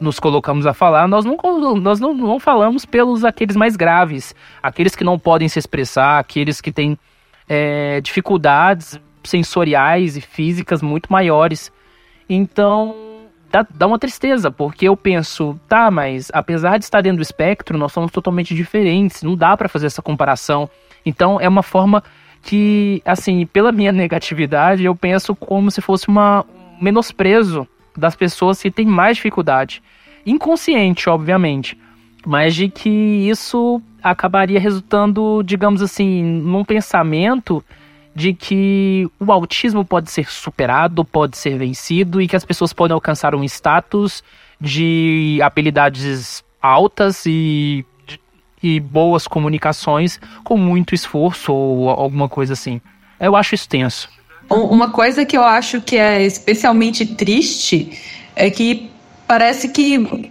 nos 0.00 0.18
colocamos 0.18 0.66
a 0.66 0.74
falar, 0.74 1.06
nós 1.06 1.24
não, 1.24 1.36
nós 1.76 2.00
não, 2.00 2.12
não 2.12 2.40
falamos 2.40 2.84
pelos 2.84 3.24
aqueles 3.24 3.54
mais 3.54 3.76
graves, 3.76 4.34
aqueles 4.62 4.96
que 4.96 5.04
não 5.04 5.18
podem 5.18 5.48
se 5.48 5.58
expressar, 5.58 6.18
aqueles 6.18 6.60
que 6.60 6.72
têm 6.72 6.98
é, 7.48 8.00
dificuldades 8.00 8.98
sensoriais 9.22 10.16
e 10.16 10.20
físicas 10.20 10.82
muito 10.82 11.12
maiores. 11.12 11.70
Então, 12.28 12.94
dá, 13.50 13.66
dá 13.70 13.86
uma 13.86 13.98
tristeza, 13.98 14.50
porque 14.50 14.88
eu 14.88 14.96
penso, 14.96 15.58
tá, 15.68 15.90
mas 15.90 16.30
apesar 16.32 16.78
de 16.78 16.84
estar 16.84 17.00
dentro 17.00 17.18
do 17.18 17.22
espectro, 17.22 17.78
nós 17.78 17.92
somos 17.92 18.10
totalmente 18.10 18.54
diferentes, 18.54 19.22
não 19.22 19.36
dá 19.36 19.56
para 19.56 19.68
fazer 19.68 19.86
essa 19.86 20.02
comparação. 20.02 20.68
Então, 21.04 21.40
é 21.40 21.48
uma 21.48 21.62
forma 21.62 22.02
que, 22.42 23.00
assim, 23.04 23.46
pela 23.46 23.72
minha 23.72 23.92
negatividade, 23.92 24.84
eu 24.84 24.94
penso 24.94 25.34
como 25.34 25.70
se 25.70 25.80
fosse 25.80 26.08
uma, 26.08 26.42
um 26.42 26.82
menosprezo 26.82 27.66
das 27.96 28.16
pessoas 28.16 28.60
que 28.60 28.70
têm 28.70 28.86
mais 28.86 29.16
dificuldade. 29.16 29.82
Inconsciente, 30.26 31.08
obviamente, 31.08 31.78
mas 32.26 32.54
de 32.54 32.68
que 32.68 32.90
isso 32.90 33.80
acabaria 34.02 34.58
resultando, 34.58 35.42
digamos 35.44 35.80
assim, 35.80 36.22
num 36.22 36.64
pensamento 36.64 37.64
de 38.14 38.34
que 38.34 39.08
o 39.18 39.32
autismo 39.32 39.84
pode 39.84 40.10
ser 40.10 40.28
superado, 40.30 41.04
pode 41.04 41.36
ser 41.36 41.56
vencido 41.56 42.20
e 42.20 42.28
que 42.28 42.36
as 42.36 42.44
pessoas 42.44 42.72
podem 42.72 42.94
alcançar 42.94 43.34
um 43.34 43.44
status 43.44 44.22
de 44.60 45.38
habilidades 45.42 46.44
altas 46.60 47.24
e, 47.26 47.84
e 48.62 48.80
boas 48.80 49.26
comunicações 49.26 50.20
com 50.44 50.56
muito 50.56 50.94
esforço 50.94 51.52
ou 51.52 51.90
alguma 51.90 52.28
coisa 52.28 52.52
assim. 52.52 52.80
Eu 53.18 53.36
acho 53.36 53.54
isso 53.54 53.68
tenso. 53.68 54.08
Uma 54.48 54.90
coisa 54.90 55.24
que 55.24 55.36
eu 55.36 55.44
acho 55.44 55.80
que 55.80 55.96
é 55.96 56.22
especialmente 56.22 57.06
triste 57.06 57.98
é 58.36 58.50
que 58.50 58.90
parece 59.26 59.68
que 59.68 60.30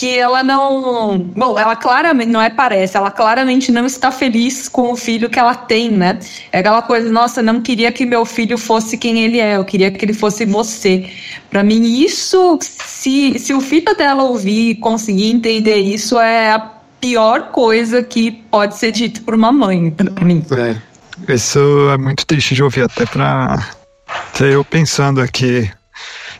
que 0.00 0.18
ela 0.18 0.42
não. 0.42 1.18
Bom, 1.18 1.58
ela 1.58 1.76
claramente, 1.76 2.30
não 2.30 2.40
é 2.40 2.48
parece, 2.48 2.96
ela 2.96 3.10
claramente 3.10 3.70
não 3.70 3.84
está 3.84 4.10
feliz 4.10 4.66
com 4.66 4.92
o 4.92 4.96
filho 4.96 5.28
que 5.28 5.38
ela 5.38 5.54
tem, 5.54 5.90
né? 5.90 6.18
É 6.50 6.60
aquela 6.60 6.80
coisa, 6.80 7.10
nossa, 7.10 7.42
não 7.42 7.60
queria 7.60 7.92
que 7.92 8.06
meu 8.06 8.24
filho 8.24 8.56
fosse 8.56 8.96
quem 8.96 9.20
ele 9.20 9.38
é, 9.38 9.56
eu 9.56 9.64
queria 9.64 9.90
que 9.90 10.02
ele 10.02 10.14
fosse 10.14 10.46
você. 10.46 11.10
Para 11.50 11.62
mim, 11.62 11.82
isso, 12.02 12.58
se, 12.62 13.38
se 13.38 13.52
o 13.52 13.60
filho 13.60 13.94
dela 13.94 14.22
ouvir 14.22 14.70
e 14.70 14.74
conseguir 14.74 15.30
entender 15.30 15.76
isso, 15.76 16.18
é 16.18 16.52
a 16.52 16.79
pior 17.00 17.50
coisa 17.50 18.02
que 18.02 18.30
pode 18.30 18.76
ser 18.76 18.92
dito 18.92 19.22
por 19.22 19.34
uma 19.34 19.50
mãe, 19.50 19.90
pra 19.90 20.24
mim. 20.24 20.44
É. 20.52 21.32
Isso 21.32 21.58
é 21.92 21.98
muito 21.98 22.26
triste 22.26 22.54
de 22.54 22.62
ouvir, 22.62 22.82
até 22.82 23.06
pra. 23.06 23.66
Até 24.06 24.54
eu 24.54 24.64
pensando 24.64 25.20
aqui, 25.20 25.70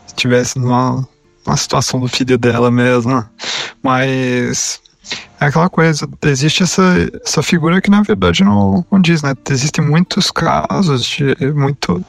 se 0.06 0.14
tivesse 0.14 0.58
numa, 0.58 1.06
a 1.46 1.56
situação 1.56 2.00
do 2.00 2.08
filho 2.08 2.36
dela 2.36 2.70
mesmo. 2.70 3.24
Mas 3.82 4.80
é 5.40 5.46
aquela 5.46 5.68
coisa, 5.68 6.08
existe 6.24 6.62
essa, 6.62 6.82
essa 7.24 7.42
figura 7.42 7.80
que 7.80 7.90
na 7.90 8.02
verdade 8.02 8.44
não 8.44 8.82
condiz, 8.90 9.22
né? 9.22 9.34
Existem 9.48 9.84
muitos 9.84 10.30
casos 10.30 11.04
de 11.04 11.34
muito. 11.54 12.04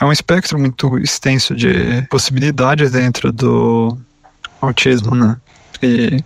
É 0.00 0.04
um 0.04 0.12
espectro 0.12 0.58
muito 0.58 0.98
extenso 0.98 1.54
de 1.54 2.02
possibilidades 2.10 2.90
dentro 2.90 3.32
do 3.32 3.96
autismo, 4.60 5.14
né? 5.14 5.36
E 5.82 6.22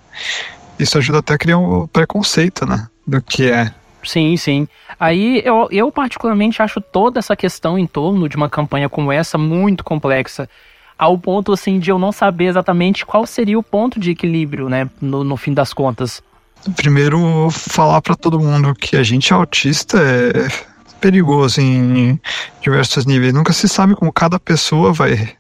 isso 0.78 0.98
ajuda 0.98 1.18
até 1.18 1.34
a 1.34 1.38
criar 1.38 1.58
um 1.58 1.86
preconceito, 1.86 2.66
né? 2.66 2.86
Do 3.06 3.20
que 3.22 3.50
é. 3.50 3.72
Sim, 4.02 4.36
sim. 4.36 4.68
Aí 4.98 5.42
eu, 5.44 5.68
eu 5.70 5.90
particularmente 5.90 6.62
acho 6.62 6.80
toda 6.80 7.18
essa 7.18 7.36
questão 7.36 7.78
em 7.78 7.86
torno 7.86 8.28
de 8.28 8.36
uma 8.36 8.48
campanha 8.48 8.88
como 8.88 9.12
essa 9.12 9.36
muito 9.36 9.82
complexa 9.82 10.48
ao 10.98 11.16
ponto 11.16 11.52
assim 11.52 11.78
de 11.78 11.90
eu 11.90 11.98
não 11.98 12.10
saber 12.10 12.46
exatamente 12.46 13.06
qual 13.06 13.24
seria 13.24 13.58
o 13.58 13.62
ponto 13.62 14.00
de 14.00 14.10
equilíbrio, 14.10 14.68
né, 14.68 14.90
no, 15.00 15.22
no 15.22 15.36
fim 15.36 15.54
das 15.54 15.72
contas. 15.72 16.20
Primeiro, 16.74 17.48
falar 17.50 18.02
para 18.02 18.16
todo 18.16 18.40
mundo 18.40 18.74
que 18.74 18.96
a 18.96 19.02
gente 19.04 19.32
autista 19.32 19.96
é 19.98 20.48
perigoso 21.00 21.60
em 21.60 22.20
diversos 22.60 23.06
níveis. 23.06 23.32
Nunca 23.32 23.52
se 23.52 23.68
sabe 23.68 23.94
como 23.94 24.12
cada 24.12 24.40
pessoa 24.40 24.92
vai 24.92 25.36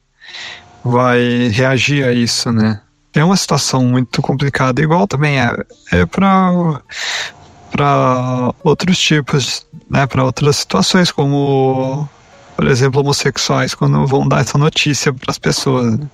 vai 0.84 1.48
reagir 1.48 2.04
a 2.04 2.12
isso, 2.12 2.52
né? 2.52 2.80
É 3.18 3.24
uma 3.24 3.36
situação 3.36 3.84
muito 3.84 4.22
complicada, 4.22 4.80
igual 4.80 5.06
também 5.06 5.40
é, 5.40 5.50
é 5.92 6.06
para 6.06 6.80
para 7.70 8.54
outros 8.64 8.98
tipos, 8.98 9.66
né, 9.90 10.06
para 10.06 10.24
outras 10.24 10.56
situações 10.56 11.12
como 11.12 12.08
por 12.58 12.66
exemplo, 12.66 13.00
homossexuais 13.02 13.72
quando 13.72 14.04
vão 14.04 14.26
dar 14.26 14.40
essa 14.40 14.58
notícia 14.58 15.12
para 15.12 15.30
as 15.30 15.38
pessoas. 15.38 15.96
Né? 15.96 16.08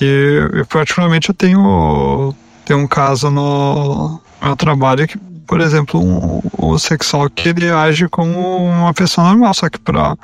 E 0.00 0.64
particularmente 0.68 1.28
eu 1.28 1.34
tenho, 1.36 2.34
tenho 2.64 2.80
um 2.80 2.88
caso 2.88 3.30
no 3.30 4.20
meu 4.42 4.56
trabalho 4.56 5.06
que, 5.06 5.16
por 5.46 5.60
exemplo, 5.60 6.00
um 6.00 6.42
homossexual 6.58 7.30
que 7.30 7.50
ele 7.50 7.70
age 7.70 8.08
como 8.08 8.56
uma 8.56 8.92
pessoa 8.92 9.28
normal, 9.28 9.54
só 9.54 9.70
que 9.70 9.78
para 9.78 10.16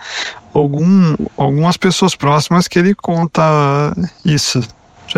algum, 0.52 1.14
algumas 1.36 1.76
pessoas 1.76 2.16
próximas 2.16 2.66
que 2.66 2.80
ele 2.80 2.92
conta 2.96 3.96
isso. 4.24 4.60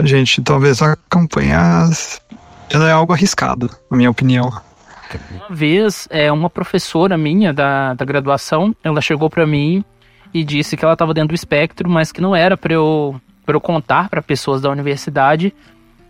Gente, 0.05 0.41
talvez 0.43 0.81
a 0.81 0.97
campanha 1.09 1.91
ela 2.71 2.89
é 2.89 2.93
algo 2.93 3.13
arriscado, 3.13 3.69
na 3.91 3.97
minha 3.97 4.11
opinião. 4.11 4.51
Uma 5.31 5.49
vez, 5.51 6.07
é, 6.11 6.31
uma 6.31 6.49
professora 6.49 7.19
minha 7.19 7.53
da, 7.53 7.95
da 7.95 8.05
graduação, 8.05 8.75
ela 8.83 9.01
chegou 9.01 9.29
para 9.29 9.45
mim 9.45 9.85
e 10.33 10.45
disse 10.45 10.77
que 10.77 10.85
ela 10.85 10.93
estava 10.93 11.13
dentro 11.13 11.31
do 11.31 11.35
espectro, 11.35 11.91
mas 11.91 12.13
que 12.13 12.21
não 12.21 12.35
era 12.35 12.57
para 12.57 12.73
eu, 12.73 13.21
eu 13.47 13.61
contar 13.61 14.09
para 14.09 14.23
pessoas 14.23 14.63
da 14.63 14.71
universidade, 14.71 15.53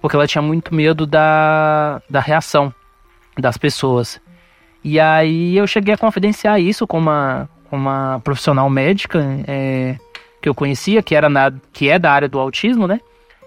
porque 0.02 0.14
ela 0.14 0.26
tinha 0.26 0.42
muito 0.42 0.74
medo 0.74 1.06
da, 1.06 2.02
da 2.08 2.20
reação 2.20 2.72
das 3.38 3.56
pessoas. 3.56 4.20
E 4.84 5.00
aí 5.00 5.56
eu 5.56 5.66
cheguei 5.66 5.94
a 5.94 5.98
confidenciar 5.98 6.60
isso 6.60 6.86
com 6.86 6.98
uma, 6.98 7.48
uma 7.72 8.20
profissional 8.22 8.68
médica 8.68 9.24
é, 9.48 9.96
que 10.42 10.48
eu 10.48 10.54
conhecia, 10.54 11.02
que, 11.02 11.14
era 11.14 11.30
na, 11.30 11.50
que 11.72 11.88
é 11.88 11.98
da 11.98 12.12
área 12.12 12.28
do 12.28 12.38
autismo, 12.38 12.86
né? 12.86 13.00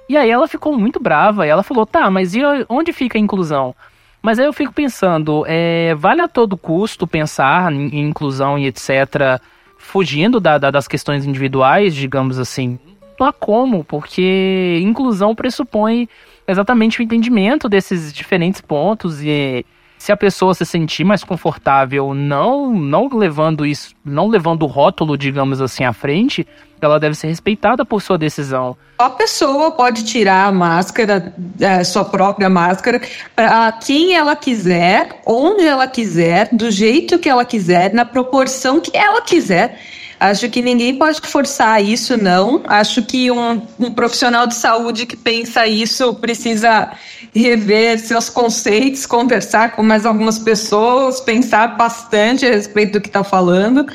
E 0.07 0.17
aí 0.17 0.29
ela 0.29 0.47
ficou 0.47 0.77
muito 0.77 0.99
brava 0.99 1.45
e 1.45 1.49
ela 1.49 1.63
falou: 1.63 1.85
tá, 1.85 2.09
mas 2.09 2.35
e 2.35 2.41
onde 2.69 2.91
fica 2.93 3.17
a 3.17 3.21
inclusão? 3.21 3.75
Mas 4.21 4.39
aí 4.39 4.45
eu 4.45 4.53
fico 4.53 4.71
pensando, 4.71 5.43
é, 5.47 5.93
vale 5.95 6.21
a 6.21 6.27
todo 6.27 6.55
custo 6.55 7.05
pensar 7.05 7.71
em, 7.73 7.99
inclusão 7.99 8.57
e 8.57 8.67
etc 8.67 9.41
fugindo 9.83 10.39
da, 10.39 10.57
da, 10.57 10.71
das 10.71 10.87
questões 10.87 11.25
individuais, 11.25 11.93
digamos 11.93 12.39
assim, 12.39 12.79
não 13.19 13.27
há 13.27 13.33
como, 13.33 13.83
porque 13.83 14.79
inclusão 14.81 15.35
pressupõe 15.35 16.07
exatamente 16.47 16.99
o 16.99 17.03
entendimento 17.03 17.67
desses 17.67 18.13
diferentes 18.13 18.61
pontos 18.61 19.21
e 19.21 19.65
se 20.03 20.11
a 20.11 20.17
pessoa 20.17 20.53
se 20.53 20.65
sentir 20.65 21.05
mais 21.05 21.23
confortável 21.23 22.13
não 22.13 22.73
não 22.73 23.07
levando 23.07 23.65
isso, 23.65 23.95
não 24.03 24.27
levando 24.27 24.63
o 24.63 24.65
rótulo, 24.65 25.17
digamos 25.17 25.61
assim, 25.61 25.85
à 25.85 25.93
frente, 25.93 26.45
ela 26.81 26.99
deve 26.99 27.15
ser 27.15 27.27
respeitada 27.27 27.85
por 27.85 28.01
sua 28.01 28.17
decisão. 28.17 28.75
A 28.97 29.09
pessoa 29.09 29.71
pode 29.71 30.03
tirar 30.03 30.47
a 30.47 30.51
máscara, 30.51 31.33
é, 31.57 31.85
sua 31.85 32.03
própria 32.03 32.49
máscara, 32.49 33.01
para 33.33 33.71
quem 33.71 34.13
ela 34.13 34.35
quiser, 34.35 35.21
onde 35.25 35.65
ela 35.65 35.87
quiser, 35.87 36.49
do 36.51 36.69
jeito 36.69 37.17
que 37.17 37.29
ela 37.29 37.45
quiser, 37.45 37.93
na 37.93 38.03
proporção 38.03 38.81
que 38.81 38.91
ela 38.93 39.21
quiser. 39.21 39.79
Acho 40.23 40.47
que 40.49 40.61
ninguém 40.61 40.95
pode 40.95 41.19
forçar 41.19 41.83
isso, 41.83 42.15
não. 42.15 42.61
Acho 42.65 43.01
que 43.01 43.29
um, 43.29 43.61
um 43.77 43.91
profissional 43.91 44.47
de 44.47 44.55
saúde 44.55 45.05
que 45.05 45.17
pensa 45.17 45.67
isso 45.67 46.13
precisa 46.13 46.93
rever 47.35 47.99
seus 47.99 48.29
conceitos, 48.29 49.05
conversar 49.05 49.75
com 49.75 49.83
mais 49.83 50.05
algumas 50.05 50.39
pessoas, 50.39 51.19
pensar 51.19 51.75
bastante 51.75 52.45
a 52.45 52.51
respeito 52.51 52.93
do 52.93 53.01
que 53.01 53.07
está 53.07 53.21
falando, 53.21 53.85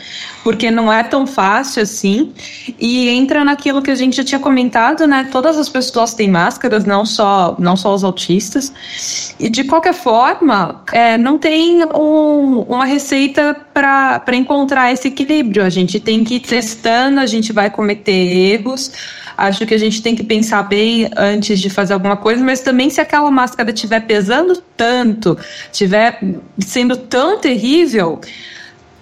porque 0.45 0.71
não 0.71 0.93
é 0.93 1.03
tão 1.03 1.27
fácil 1.27 1.83
assim. 1.83 2.31
E 2.79 3.09
entra 3.09 3.43
naquilo 3.43 3.81
que 3.81 3.91
a 3.91 3.95
gente 3.95 4.19
já 4.19 4.25
tinha 4.25 4.41
comentado, 4.41 5.07
né? 5.07 5.29
Todas 5.33 5.57
as 5.57 5.71
pessoas 5.71 6.12
têm 6.12 6.29
máscaras, 6.29 6.85
não 6.85 7.07
só, 7.07 7.57
não 7.59 7.75
só 7.75 7.95
os 7.95 8.05
autistas. 8.05 9.35
E 9.41 9.49
de 9.49 9.64
qualquer 9.64 9.95
forma, 9.95 10.83
é, 10.93 11.17
não 11.17 11.38
tem 11.38 11.85
um, 11.87 12.67
uma 12.69 12.85
receita 12.85 13.57
para 13.73 14.37
encontrar 14.37 14.93
esse 14.93 15.09
equilíbrio. 15.09 15.64
A 15.64 15.71
gente 15.71 16.01
tem 16.01 16.17
que 16.24 16.37
ir 16.37 16.40
testando, 16.40 17.20
a 17.20 17.26
gente 17.26 17.52
vai 17.52 17.70
cometer 17.70 18.12
erros. 18.12 18.90
Acho 19.37 19.64
que 19.64 19.74
a 19.74 19.78
gente 19.78 20.02
tem 20.02 20.16
que 20.16 20.24
pensar 20.24 20.64
bem 20.64 21.09
antes 21.16 21.61
de 21.61 21.70
fazer 21.70 21.94
alguma 21.94 22.16
coisa, 22.16 22.44
mas 22.44 22.61
também 22.61 22.90
se 22.90 23.00
aquela 23.00 23.31
máscara 23.31 23.70
estiver 23.70 24.00
pesando 24.00 24.61
tanto, 24.76 25.38
estiver 25.70 26.20
sendo 26.59 26.96
tão 26.96 27.38
terrível, 27.38 28.20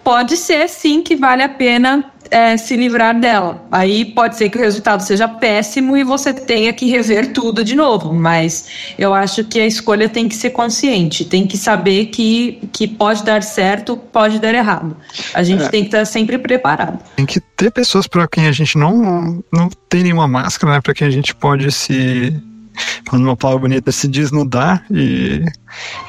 pode 0.05 0.37
ser 0.37 0.69
sim 0.69 1.03
que 1.03 1.17
vale 1.17 1.43
a 1.43 1.49
pena 1.49 2.13
é, 2.31 2.57
se 2.57 2.77
livrar 2.77 3.19
dela. 3.19 3.65
Aí 3.71 4.05
pode 4.05 4.37
ser 4.37 4.49
que 4.49 4.59
o 4.59 4.61
resultado 4.61 5.01
seja 5.01 5.29
péssimo 5.29 5.97
e 5.97 6.05
você 6.05 6.33
tenha 6.33 6.73
que 6.73 6.89
rever 6.91 7.33
tudo 7.33 7.65
de 7.65 7.75
novo, 7.75 8.13
mas 8.13 8.95
eu 8.99 9.15
acho 9.15 9.45
que 9.45 9.61
a 9.61 9.67
escolha 9.67 10.09
tem 10.09 10.29
que 10.29 10.35
ser 10.35 10.51
consciente, 10.51 11.25
tem 11.25 11.47
que 11.47 11.57
saber 11.57 12.07
que, 12.07 12.61
que 12.73 12.87
pode 12.87 13.25
dar 13.25 13.43
certo, 13.43 13.97
pode 13.97 14.39
dar 14.39 14.55
errado. 14.55 14.97
A 15.35 15.43
gente 15.43 15.65
é. 15.65 15.69
tem 15.69 15.83
que 15.83 15.89
estar 15.89 16.05
sempre 16.05 16.39
preparado. 16.39 16.99
Tem 17.17 17.27
que 17.27 17.41
ter 17.41 17.71
pessoas 17.71 18.07
para 18.07 18.27
quem 18.29 18.47
a 18.47 18.53
gente 18.53 18.77
não, 18.79 19.43
não 19.53 19.69
tem 19.89 20.03
nenhuma 20.03 20.29
máscara, 20.29 20.75
né, 20.75 20.81
para 20.81 20.95
quem 20.95 21.07
a 21.07 21.11
gente 21.11 21.35
pode 21.35 21.71
se 21.73 22.35
falando 23.05 23.27
uma 23.27 23.37
palavra 23.37 23.63
bonita, 23.63 23.93
se 23.93 24.09
desnudar 24.09 24.85
e, 24.91 25.45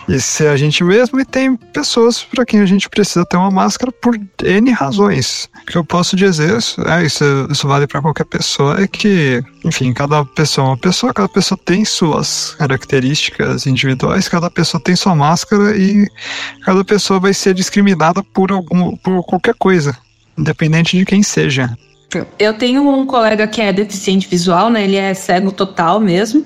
e 0.08 0.20
ser 0.20 0.48
a 0.48 0.58
gente 0.58 0.84
mesmo. 0.84 1.20
E 1.20 1.26
tem 1.26 1.56
pessoas 1.56 2.24
para 2.24 2.46
quem 2.46 2.60
a 2.60 2.66
gente 2.66 2.90
precisa 2.90 3.26
ter 3.26 3.38
uma 3.38 3.52
máscara 3.52 3.92
por 3.92 4.20
N 4.44 4.72
razões. 4.72 5.50
O 5.64 5.66
que 5.66 5.78
eu 5.78 5.86
posso 5.86 6.16
dizer, 6.16 6.58
é, 6.86 7.06
isso, 7.06 7.24
isso 7.50 7.68
vale 7.68 7.88
para 7.88 8.02
qualquer 8.02 8.26
pessoa, 8.26 8.82
é 8.82 8.88
que, 8.88 9.44
enfim, 9.64 9.94
cada 9.94 10.24
pessoa 10.26 10.68
é 10.68 10.70
uma 10.72 10.78
pessoa, 10.78 11.14
cada 11.14 11.30
pessoa 11.30 11.60
tem 11.64 11.86
suas 11.86 12.56
características 12.58 13.66
individuais, 13.66 14.28
cada 14.28 14.50
pessoa 14.50 14.82
tem 14.82 14.96
sua 14.96 15.16
máscara 15.16 15.78
e 15.78 16.08
cada 16.64 16.84
pessoa 16.84 17.20
vai 17.20 17.34
ser 17.34 17.54
discriminada 17.54 18.24
por, 18.24 18.52
algum, 18.52 18.96
por 18.98 19.24
qualquer 19.24 19.56
coisa, 19.56 19.98
independente 20.38 20.98
de 20.98 21.06
quem 21.06 21.24
seja. 21.24 21.76
Eu 22.40 22.54
tenho 22.54 22.88
um 22.88 23.06
colega 23.06 23.48
que 23.48 23.62
é 23.62 23.74
deficiente 23.74 24.28
visual, 24.28 24.70
né? 24.70 24.84
Ele 24.84 24.96
é 24.96 25.14
cego 25.14 25.52
total 25.52 26.00
mesmo 26.00 26.46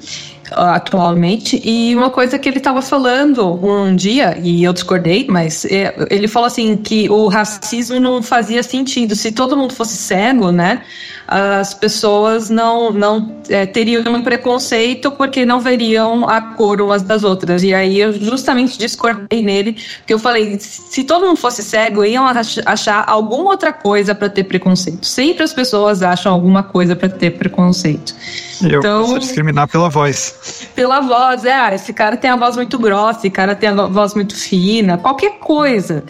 atualmente. 0.52 1.62
E 1.64 1.96
uma 1.96 2.10
coisa 2.10 2.38
que 2.38 2.48
ele 2.48 2.58
estava 2.58 2.82
falando 2.82 3.54
um 3.66 3.96
dia, 3.96 4.38
e 4.42 4.64
eu 4.64 4.74
discordei, 4.74 5.26
mas 5.30 5.66
é, 5.66 5.96
ele 6.10 6.28
falou 6.28 6.48
assim 6.48 6.76
que 6.78 7.10
o 7.10 7.28
racismo 7.28 8.00
não 8.00 8.22
fazia 8.22 8.64
sentido. 8.64 9.16
Se 9.16 9.32
todo 9.32 9.58
mundo 9.58 9.74
fosse 9.74 9.96
cego, 9.96 10.52
né? 10.52 10.82
As 11.28 11.74
pessoas 11.74 12.50
não, 12.50 12.92
não 12.92 13.42
é, 13.48 13.66
teriam 13.66 14.04
um 14.14 14.22
preconceito 14.22 15.12
porque 15.12 15.46
não 15.46 15.62
veriam 15.62 16.28
a 16.28 16.42
cor 16.42 16.82
umas 16.82 17.04
das 17.04 17.24
outras. 17.24 17.64
E 17.64 17.74
aí 17.74 18.00
eu 18.00 18.12
justamente 18.12 18.78
discordei 18.78 19.42
nele, 19.42 19.78
que 20.06 20.14
eu 20.14 20.20
falei: 20.20 20.58
se 20.60 21.04
todo 21.06 21.26
mundo 21.26 21.38
fosse 21.38 21.64
cego, 21.64 22.04
iam 22.04 22.26
achar 22.66 23.06
alguma 23.08 23.52
outra 23.52 23.72
coisa 23.72 24.14
para 24.14 24.30
ter 24.30 24.44
preconceito. 24.44 25.06
Sempre 25.06 25.44
as 25.44 25.54
pessoas 25.54 26.04
acham 26.04 26.34
alguma 26.34 26.64
coisa 26.64 26.96
para 26.96 27.08
ter 27.08 27.32
preconceito. 27.32 28.14
Eu 28.62 28.80
então, 28.80 29.06
posso 29.06 29.20
discriminar 29.20 29.68
pela 29.68 29.90
voz. 29.90 30.36
Pela 30.74 31.00
voz, 31.02 31.46
é. 31.46 31.54
Ah, 31.54 31.74
esse 31.74 31.94
cara 31.94 32.18
tem 32.18 32.30
a 32.30 32.36
voz 32.36 32.56
muito 32.56 32.80
grossa, 32.80 33.20
esse 33.20 33.30
cara 33.30 33.56
tem 33.56 33.70
a 33.70 33.88
voz 33.88 34.14
muito 34.14 34.36
fina, 34.36 34.98
qualquer 34.98 35.40
coisa. 35.40 36.04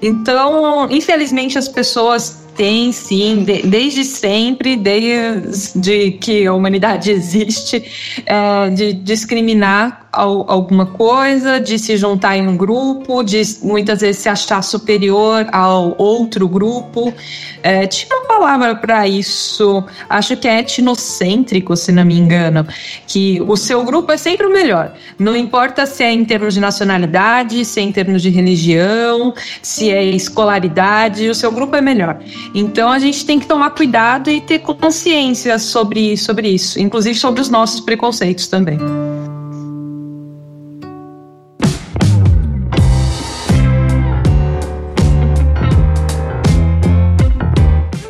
Então, 0.00 0.88
infelizmente, 0.90 1.58
as 1.58 1.68
pessoas 1.68 2.47
têm 2.58 2.90
sim, 2.90 3.44
de, 3.44 3.62
desde 3.62 4.04
sempre, 4.04 4.76
desde 4.76 6.10
que 6.10 6.44
a 6.44 6.52
humanidade 6.52 7.08
existe, 7.12 7.84
é, 8.26 8.68
de 8.70 8.92
discriminar 8.92 10.08
alguma 10.10 10.86
coisa, 10.86 11.60
de 11.60 11.78
se 11.78 11.96
juntar 11.96 12.36
em 12.36 12.48
um 12.48 12.56
grupo, 12.56 13.22
de 13.22 13.40
muitas 13.62 14.00
vezes 14.00 14.22
se 14.22 14.28
achar 14.28 14.62
superior 14.62 15.46
ao 15.52 15.94
outro 15.96 16.48
grupo. 16.48 17.14
É, 17.62 17.86
tinha 17.86 18.16
uma 18.16 18.26
palavra 18.26 18.74
para 18.74 19.06
isso, 19.06 19.84
acho 20.08 20.36
que 20.36 20.48
é 20.48 20.60
etnocêntrico, 20.60 21.76
se 21.76 21.92
não 21.92 22.04
me 22.04 22.18
engano, 22.18 22.66
que 23.06 23.40
o 23.42 23.56
seu 23.56 23.84
grupo 23.84 24.10
é 24.10 24.16
sempre 24.16 24.46
o 24.46 24.52
melhor. 24.52 24.92
Não 25.18 25.36
importa 25.36 25.86
se 25.86 26.02
é 26.02 26.12
em 26.12 26.24
termos 26.24 26.54
de 26.54 26.60
nacionalidade, 26.60 27.64
se 27.64 27.78
é 27.78 27.82
em 27.84 27.92
termos 27.92 28.22
de 28.22 28.30
religião, 28.30 29.32
se 29.62 29.90
é 29.90 30.02
escolaridade, 30.04 31.28
o 31.28 31.34
seu 31.34 31.52
grupo 31.52 31.76
é 31.76 31.80
melhor. 31.80 32.18
Então 32.54 32.90
a 32.90 32.98
gente 32.98 33.24
tem 33.26 33.38
que 33.38 33.46
tomar 33.46 33.70
cuidado 33.70 34.30
e 34.30 34.40
ter 34.40 34.60
consciência 34.60 35.58
sobre, 35.58 36.16
sobre 36.16 36.48
isso, 36.48 36.80
inclusive 36.80 37.18
sobre 37.18 37.40
os 37.40 37.48
nossos 37.48 37.80
preconceitos 37.80 38.46
também. 38.48 38.78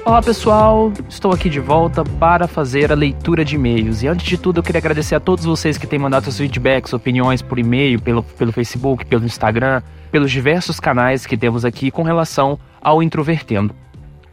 Olá 0.05 0.23
pessoal, 0.23 0.91
estou 1.07 1.33
aqui 1.33 1.51
de 1.51 1.61
volta 1.61 2.03
para 2.03 2.49
fazer 2.49 2.91
a 2.91 2.95
leitura 2.95 3.45
de 3.45 3.57
e-mails. 3.57 4.03
E 4.03 4.09
antes 4.09 4.27
de 4.27 4.39
tudo, 4.39 4.59
eu 4.59 4.63
queria 4.63 4.79
agradecer 4.79 5.15
a 5.15 5.21
todos 5.21 5.45
vocês 5.45 5.77
que 5.77 5.87
têm 5.87 5.99
mandado 5.99 6.25
seus 6.25 6.39
feedbacks, 6.39 6.95
opiniões 6.95 7.43
por 7.43 7.59
e-mail, 7.59 8.01
pelo, 8.01 8.23
pelo 8.23 8.51
Facebook, 8.51 9.05
pelo 9.05 9.27
Instagram, 9.27 9.83
pelos 10.11 10.33
diversos 10.33 10.81
canais 10.81 11.27
que 11.27 11.37
temos 11.37 11.63
aqui 11.65 11.91
com 11.91 12.03
relação 12.03 12.59
ao 12.81 13.03
Introvertendo. 13.03 13.75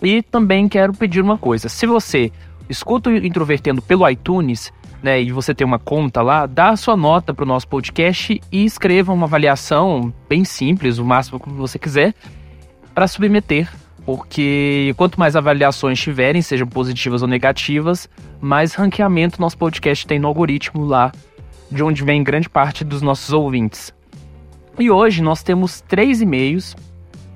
E 0.05 0.21
também 0.21 0.69
quero 0.69 0.93
pedir 0.93 1.21
uma 1.21 1.37
coisa: 1.37 1.67
se 1.67 1.85
você 1.85 2.31
escuta 2.69 3.09
o 3.09 3.15
Introvertendo 3.15 3.81
pelo 3.81 4.07
iTunes, 4.09 4.71
né, 5.01 5.21
e 5.21 5.31
você 5.31 5.53
tem 5.53 5.65
uma 5.65 5.79
conta 5.79 6.21
lá, 6.21 6.45
dá 6.45 6.69
a 6.69 6.77
sua 6.77 6.95
nota 6.95 7.33
para 7.33 7.43
o 7.43 7.47
nosso 7.47 7.67
podcast 7.67 8.39
e 8.51 8.65
escreva 8.65 9.11
uma 9.11 9.25
avaliação 9.25 10.13
bem 10.29 10.45
simples, 10.45 10.99
o 10.99 11.05
máximo 11.05 11.39
que 11.39 11.49
você 11.49 11.79
quiser, 11.79 12.13
para 12.93 13.07
submeter 13.07 13.69
porque 14.05 14.93
quanto 14.97 15.19
mais 15.19 15.35
avaliações 15.35 15.99
tiverem, 15.99 16.41
sejam 16.41 16.67
positivas 16.67 17.23
ou 17.23 17.27
negativas, 17.27 18.07
mais 18.39 18.75
ranqueamento 18.75 19.41
nosso 19.41 19.57
podcast 19.57 20.05
tem 20.05 20.19
no 20.19 20.27
algoritmo 20.27 20.85
lá, 20.85 21.11
de 21.71 21.81
onde 21.81 22.03
vem 22.03 22.23
grande 22.23 22.47
parte 22.47 22.83
dos 22.83 23.01
nossos 23.01 23.33
ouvintes. 23.33 23.91
E 24.77 24.91
hoje 24.91 25.23
nós 25.23 25.41
temos 25.41 25.81
três 25.81 26.21
e-mails, 26.21 26.75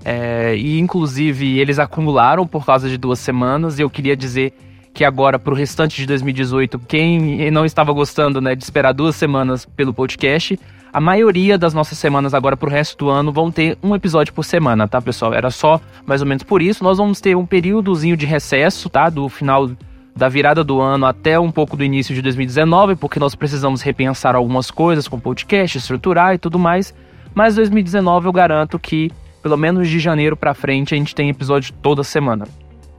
é, 0.04 0.56
e 0.56 0.80
inclusive 0.80 1.60
eles 1.60 1.80
acumularam 1.80 2.48
por 2.48 2.66
causa 2.66 2.90
de 2.90 2.98
duas 2.98 3.20
semanas, 3.20 3.80
e 3.80 3.82
eu 3.82 3.90
queria 3.90 4.16
dizer 4.16 4.54
que 4.94 5.04
agora, 5.06 5.38
para 5.38 5.54
o 5.54 5.56
restante 5.56 5.98
de 5.98 6.06
2018, 6.08 6.80
quem 6.80 7.52
não 7.52 7.66
estava 7.66 7.94
gostando 7.94 8.42
né, 8.42 8.56
de 8.56 8.64
esperar 8.64 8.94
duas 8.94 9.16
semanas 9.16 9.66
pelo 9.66 9.94
podcast, 9.94 10.60
a 10.92 11.00
maioria 11.00 11.58
das 11.58 11.74
nossas 11.74 11.98
semanas 11.98 12.34
agora 12.34 12.58
pro 12.58 12.70
resto 12.70 12.98
do 12.98 13.10
ano 13.10 13.32
vão 13.32 13.52
ter 13.52 13.78
um 13.84 13.96
episódio 13.96 14.34
por 14.34 14.44
semana, 14.44 14.88
tá, 14.88 15.00
pessoal? 15.00 15.34
Era 15.34 15.52
só 15.52 15.80
mais 16.06 16.22
ou 16.22 16.28
menos 16.28 16.44
por 16.44 16.62
isso. 16.62 16.84
Nós 16.84 16.98
vamos 16.98 17.22
ter 17.22 17.38
um 17.38 17.46
períodozinho 17.46 18.18
de 18.18 18.26
recesso, 18.26 18.90
tá? 18.90 19.10
Do 19.10 19.30
final 19.30 19.70
da 20.16 20.28
virada 20.28 20.64
do 20.64 20.82
ano 20.82 21.06
até 21.06 21.40
um 21.40 21.52
pouco 21.52 21.78
do 21.78 21.84
início 21.84 22.14
de 22.16 22.22
2019, 22.22 22.96
porque 22.96 23.20
nós 23.20 23.36
precisamos 23.36 23.82
repensar 23.82 24.36
algumas 24.36 24.72
coisas 24.72 25.08
com 25.08 25.18
o 25.18 25.22
podcast, 25.22 25.78
estruturar 25.78 26.34
e 26.34 26.38
tudo 26.40 26.58
mais. 26.58 26.94
Mas 27.34 27.56
2019 27.56 28.28
eu 28.28 28.34
garanto 28.34 28.80
que 28.80 29.12
pelo 29.41 29.58
menos 29.58 29.88
de 29.88 29.99
janeiro 29.99 30.36
para 30.36 30.54
frente 30.54 30.93
a 30.93 30.97
gente 30.97 31.15
tem 31.15 31.30
episódio 31.30 31.73
toda 31.82 32.04
semana. 32.04 32.47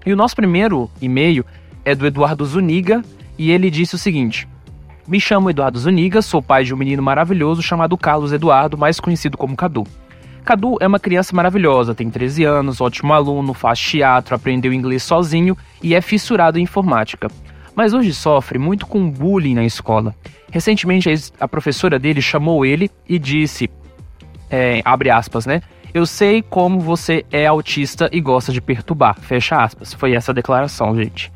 E 0.05 0.13
o 0.13 0.17
nosso 0.17 0.35
primeiro 0.35 0.91
e-mail 1.01 1.45
é 1.85 1.95
do 1.95 2.07
Eduardo 2.07 2.45
Zuniga 2.45 3.03
e 3.39 3.51
ele 3.51 3.71
disse 3.71 3.95
o 3.95 3.99
seguinte: 3.99 4.49
me 5.07 5.21
chamo 5.21 5.51
Eduardo 5.51 5.79
Zuniga, 5.79 6.23
sou 6.23 6.41
pai 6.41 6.65
de 6.65 6.73
um 6.73 6.77
menino 6.77 7.03
maravilhoso 7.03 7.63
chamado 7.63 7.97
Carlos 7.97 8.33
Eduardo, 8.33 8.79
mais 8.79 9.01
conhecido 9.01 9.37
como 9.37 9.57
Cadu. 9.57 9.85
Cadu 10.45 10.77
é 10.81 10.87
uma 10.87 10.99
criança 10.99 11.35
maravilhosa, 11.35 11.95
tem 11.95 12.09
13 12.09 12.45
anos, 12.45 12.81
ótimo 12.81 13.13
aluno, 13.13 13.53
faz 13.53 13.79
teatro, 13.79 14.35
aprendeu 14.35 14.73
inglês 14.73 15.03
sozinho 15.03 15.57
e 15.83 15.95
é 15.95 16.01
fissurado 16.01 16.59
em 16.59 16.63
informática. 16.63 17.29
Mas 17.75 17.93
hoje 17.93 18.13
sofre 18.15 18.59
muito 18.59 18.87
com 18.87 19.11
bullying 19.11 19.55
na 19.55 19.65
escola. 19.65 20.15
Recentemente 20.51 21.09
a 21.39 21.49
professora 21.49 21.99
dele 21.99 22.23
chamou 22.23 22.65
ele 22.65 22.91
e 23.09 23.19
disse, 23.19 23.71
é, 24.51 24.81
abre 24.85 25.11
aspas, 25.11 25.47
né? 25.47 25.63
Eu 25.93 26.07
sei 26.07 26.43
como 26.43 26.81
você 26.81 27.25
é 27.31 27.47
autista 27.47 28.09
e 28.13 28.21
gosta 28.21 28.53
de 28.53 28.61
perturbar, 28.61 29.19
fecha 29.21 29.57
aspas. 29.57 29.93
Foi 29.93 30.13
essa 30.15 30.31
a 30.31 30.35
declaração, 30.35 30.95
gente. 30.95 31.33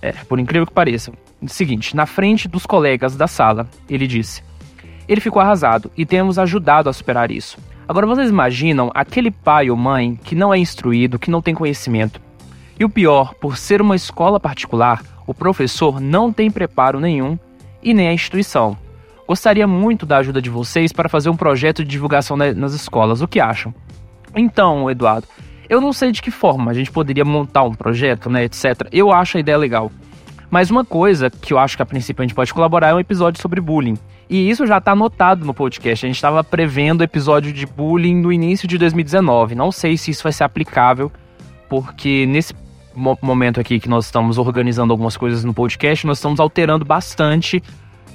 É, 0.00 0.12
por 0.12 0.38
incrível 0.38 0.66
que 0.66 0.72
pareça 0.72 1.12
seguinte, 1.48 1.96
na 1.96 2.06
frente 2.06 2.48
dos 2.48 2.66
colegas 2.66 3.16
da 3.16 3.26
sala, 3.26 3.68
ele 3.88 4.06
disse: 4.06 4.42
Ele 5.08 5.20
ficou 5.20 5.40
arrasado 5.40 5.90
e 5.96 6.04
temos 6.04 6.38
ajudado 6.38 6.88
a 6.88 6.92
superar 6.92 7.30
isso. 7.30 7.58
Agora 7.88 8.06
vocês 8.06 8.30
imaginam 8.30 8.90
aquele 8.94 9.30
pai 9.30 9.70
ou 9.70 9.76
mãe 9.76 10.16
que 10.22 10.34
não 10.34 10.54
é 10.54 10.58
instruído, 10.58 11.18
que 11.18 11.30
não 11.30 11.42
tem 11.42 11.54
conhecimento. 11.54 12.20
E 12.78 12.84
o 12.84 12.88
pior, 12.88 13.34
por 13.34 13.56
ser 13.56 13.82
uma 13.82 13.96
escola 13.96 14.38
particular, 14.38 15.02
o 15.26 15.34
professor 15.34 16.00
não 16.00 16.32
tem 16.32 16.50
preparo 16.50 17.00
nenhum 17.00 17.38
e 17.82 17.92
nem 17.92 18.08
a 18.08 18.12
instituição. 18.12 18.76
Gostaria 19.30 19.64
muito 19.64 20.04
da 20.04 20.16
ajuda 20.16 20.42
de 20.42 20.50
vocês 20.50 20.92
para 20.92 21.08
fazer 21.08 21.30
um 21.30 21.36
projeto 21.36 21.84
de 21.84 21.90
divulgação 21.90 22.36
nas 22.36 22.72
escolas. 22.72 23.22
O 23.22 23.28
que 23.28 23.38
acham? 23.38 23.72
Então, 24.34 24.90
Eduardo, 24.90 25.28
eu 25.68 25.80
não 25.80 25.92
sei 25.92 26.10
de 26.10 26.20
que 26.20 26.32
forma 26.32 26.68
a 26.68 26.74
gente 26.74 26.90
poderia 26.90 27.24
montar 27.24 27.62
um 27.62 27.72
projeto, 27.72 28.28
né, 28.28 28.42
etc. 28.42 28.88
Eu 28.90 29.12
acho 29.12 29.36
a 29.36 29.40
ideia 29.40 29.56
legal. 29.56 29.88
Mas 30.50 30.68
uma 30.68 30.84
coisa 30.84 31.30
que 31.30 31.52
eu 31.52 31.60
acho 31.60 31.76
que 31.76 31.82
a 31.84 31.86
princípio 31.86 32.22
a 32.22 32.26
gente 32.26 32.34
pode 32.34 32.52
colaborar 32.52 32.88
é 32.88 32.94
um 32.94 32.98
episódio 32.98 33.40
sobre 33.40 33.60
bullying. 33.60 33.96
E 34.28 34.50
isso 34.50 34.66
já 34.66 34.78
está 34.78 34.90
anotado 34.90 35.46
no 35.46 35.54
podcast. 35.54 36.04
A 36.04 36.08
gente 36.08 36.16
estava 36.16 36.42
prevendo 36.42 37.04
episódio 37.04 37.52
de 37.52 37.66
bullying 37.66 38.16
no 38.16 38.32
início 38.32 38.66
de 38.66 38.76
2019. 38.78 39.54
Não 39.54 39.70
sei 39.70 39.96
se 39.96 40.10
isso 40.10 40.24
vai 40.24 40.32
ser 40.32 40.42
aplicável, 40.42 41.08
porque 41.68 42.26
nesse 42.26 42.52
momento 43.22 43.60
aqui 43.60 43.78
que 43.78 43.88
nós 43.88 44.06
estamos 44.06 44.38
organizando 44.38 44.92
algumas 44.92 45.16
coisas 45.16 45.44
no 45.44 45.54
podcast, 45.54 46.04
nós 46.04 46.18
estamos 46.18 46.40
alterando 46.40 46.84
bastante 46.84 47.62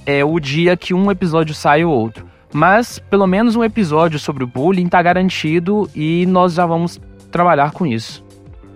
é, 0.05 0.23
o 0.23 0.39
dia 0.39 0.77
que 0.77 0.93
um 0.93 1.09
episódio 1.09 1.53
sai 1.53 1.83
ou 1.83 1.93
outro. 1.93 2.25
Mas 2.53 2.99
pelo 2.99 3.27
menos 3.27 3.55
um 3.55 3.63
episódio 3.63 4.17
sobre 4.17 4.43
o 4.43 4.47
bullying 4.47 4.85
está 4.85 5.01
garantido 5.01 5.89
e 5.93 6.25
nós 6.25 6.53
já 6.53 6.65
vamos 6.65 7.01
trabalhar 7.31 7.71
com 7.71 7.85
isso. 7.85 8.23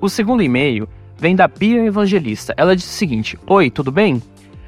O 0.02 0.10
segundo 0.10 0.44
e-mail 0.44 0.88
vem 1.18 1.36
da 1.36 1.48
Bia 1.48 1.86
Evangelista. 1.86 2.54
Ela 2.58 2.76
disse 2.76 2.90
o 2.90 2.98
seguinte: 2.98 3.38
Oi, 3.48 3.70
tudo 3.70 3.92
bem? 3.92 4.22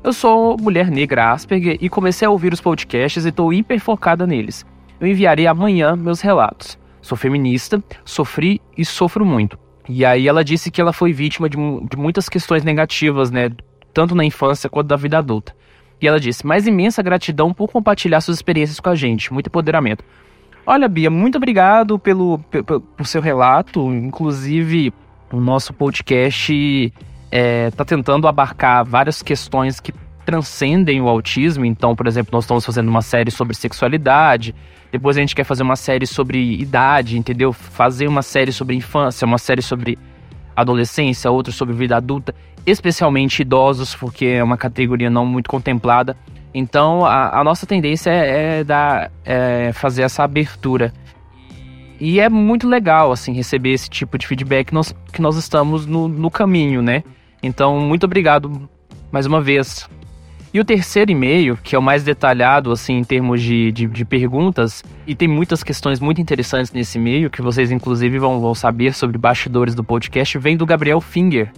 Eu 0.03 0.13
sou 0.13 0.57
mulher 0.57 0.89
negra 0.89 1.31
Asperger 1.31 1.77
e 1.79 1.89
comecei 1.89 2.27
a 2.27 2.31
ouvir 2.31 2.53
os 2.53 2.61
podcasts 2.61 3.25
e 3.25 3.29
estou 3.29 3.53
hiper 3.53 3.79
focada 3.79 4.25
neles. 4.25 4.65
Eu 4.99 5.07
enviarei 5.07 5.47
amanhã 5.47 5.95
meus 5.95 6.21
relatos. 6.21 6.77
Sou 7.01 7.17
feminista, 7.17 7.83
sofri 8.05 8.61
e 8.77 8.85
sofro 8.85 9.25
muito. 9.25 9.57
E 9.89 10.05
aí 10.05 10.27
ela 10.27 10.43
disse 10.43 10.71
que 10.71 10.79
ela 10.79 10.93
foi 10.93 11.11
vítima 11.11 11.49
de, 11.49 11.57
de 11.57 11.97
muitas 11.97 12.29
questões 12.29 12.63
negativas, 12.63 13.29
né? 13.29 13.51
Tanto 13.93 14.15
na 14.15 14.23
infância 14.23 14.69
quanto 14.69 14.87
da 14.87 14.95
vida 14.95 15.17
adulta. 15.17 15.55
E 16.01 16.07
ela 16.07 16.19
disse: 16.19 16.45
mais 16.45 16.65
imensa 16.65 17.01
gratidão 17.01 17.53
por 17.53 17.69
compartilhar 17.69 18.19
suas 18.21 18.37
experiências 18.37 18.79
com 18.79 18.89
a 18.89 18.95
gente. 18.95 19.31
Muito 19.31 19.47
empoderamento. 19.47 20.03
Olha, 20.65 20.87
Bia, 20.87 21.09
muito 21.09 21.37
obrigado 21.37 21.99
pelo, 21.99 22.39
pelo, 22.39 22.83
seu 23.03 23.21
relato. 23.21 23.93
Inclusive, 23.93 24.93
o 25.31 25.39
nosso 25.39 25.73
podcast 25.73 26.53
está 26.53 26.97
é, 27.31 27.71
tá 27.71 27.85
tentando 27.85 28.27
abarcar 28.27 28.85
várias 28.85 29.21
questões 29.21 29.79
que 29.79 29.93
transcendem 30.25 31.01
o 31.01 31.07
autismo. 31.07 31.65
Então, 31.65 31.95
por 31.95 32.07
exemplo, 32.07 32.29
nós 32.33 32.43
estamos 32.43 32.65
fazendo 32.65 32.89
uma 32.89 33.01
série 33.01 33.31
sobre 33.31 33.55
sexualidade. 33.55 34.55
Depois 34.91 35.17
a 35.17 35.19
gente 35.21 35.35
quer 35.35 35.43
fazer 35.43 35.63
uma 35.63 35.75
série 35.75 36.05
sobre 36.05 36.59
idade, 36.59 37.17
entendeu? 37.17 37.53
Fazer 37.53 38.07
uma 38.07 38.21
série 38.21 38.51
sobre 38.51 38.75
infância, 38.75 39.25
uma 39.25 39.37
série 39.37 39.61
sobre 39.61 39.97
adolescência, 40.55 41.31
outra 41.31 41.51
sobre 41.51 41.73
vida 41.73 41.95
adulta, 41.95 42.35
especialmente 42.65 43.41
idosos, 43.41 43.95
porque 43.95 44.25
é 44.25 44.43
uma 44.43 44.57
categoria 44.57 45.09
não 45.09 45.25
muito 45.25 45.49
contemplada. 45.49 46.15
Então, 46.53 47.05
a, 47.05 47.39
a 47.39 47.43
nossa 47.43 47.65
tendência 47.65 48.09
é, 48.09 48.59
é, 48.59 48.63
dar, 48.63 49.11
é 49.23 49.71
fazer 49.73 50.03
essa 50.03 50.23
abertura 50.23 50.93
e 51.99 52.19
é 52.19 52.27
muito 52.27 52.67
legal, 52.67 53.11
assim, 53.11 53.31
receber 53.31 53.73
esse 53.73 53.87
tipo 53.87 54.17
de 54.17 54.25
feedback 54.25 54.67
que 54.67 54.73
nós, 54.73 54.93
que 55.13 55.21
nós 55.21 55.37
estamos 55.37 55.85
no, 55.85 56.07
no 56.07 56.31
caminho, 56.31 56.81
né? 56.81 57.03
Então, 57.43 57.79
muito 57.79 58.05
obrigado 58.05 58.67
mais 59.11 59.27
uma 59.27 59.39
vez. 59.39 59.87
E 60.51 60.59
o 60.59 60.65
terceiro 60.65 61.11
e-mail, 61.11 61.57
que 61.63 61.75
é 61.75 61.79
o 61.79 61.81
mais 61.81 62.03
detalhado, 62.03 62.71
assim, 62.71 62.97
em 62.97 63.03
termos 63.03 63.39
de, 63.41 63.71
de, 63.71 63.85
de, 63.85 64.03
perguntas, 64.03 64.83
e 65.05 65.13
tem 65.13 65.27
muitas 65.27 65.63
questões 65.63 65.99
muito 65.99 66.19
interessantes 66.19 66.73
nesse 66.73 66.97
e-mail, 66.97 67.29
que 67.29 67.41
vocês, 67.41 67.71
inclusive, 67.71 68.17
vão, 68.17 68.41
vão 68.41 68.55
saber 68.55 68.95
sobre 68.95 69.19
bastidores 69.19 69.75
do 69.75 69.83
podcast, 69.83 70.39
vem 70.39 70.57
do 70.57 70.65
Gabriel 70.65 70.99
Finger. 70.99 71.51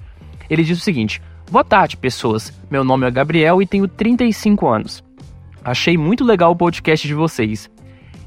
Ele 0.49 0.63
diz 0.63 0.77
o 0.77 0.81
seguinte: 0.81 1.21
Boa 1.51 1.63
tarde, 1.63 1.97
pessoas. 1.97 2.51
Meu 2.69 2.83
nome 2.83 3.07
é 3.07 3.11
Gabriel 3.11 3.61
e 3.61 3.67
tenho 3.67 3.87
35 3.87 4.67
anos. 4.67 5.03
Achei 5.63 5.97
muito 5.97 6.23
legal 6.23 6.51
o 6.51 6.55
podcast 6.55 7.07
de 7.07 7.13
vocês. 7.13 7.69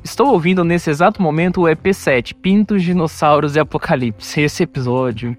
Estou 0.03 0.29
ouvindo 0.29 0.65
nesse 0.65 0.89
exato 0.89 1.21
momento 1.21 1.63
o 1.63 1.65
EP7, 1.65 2.35
Pintos, 2.35 2.83
Dinossauros 2.83 3.57
e 3.57 3.61
Apocalipse. 3.61 4.41
Esse 4.43 4.63
episódio 4.63 5.37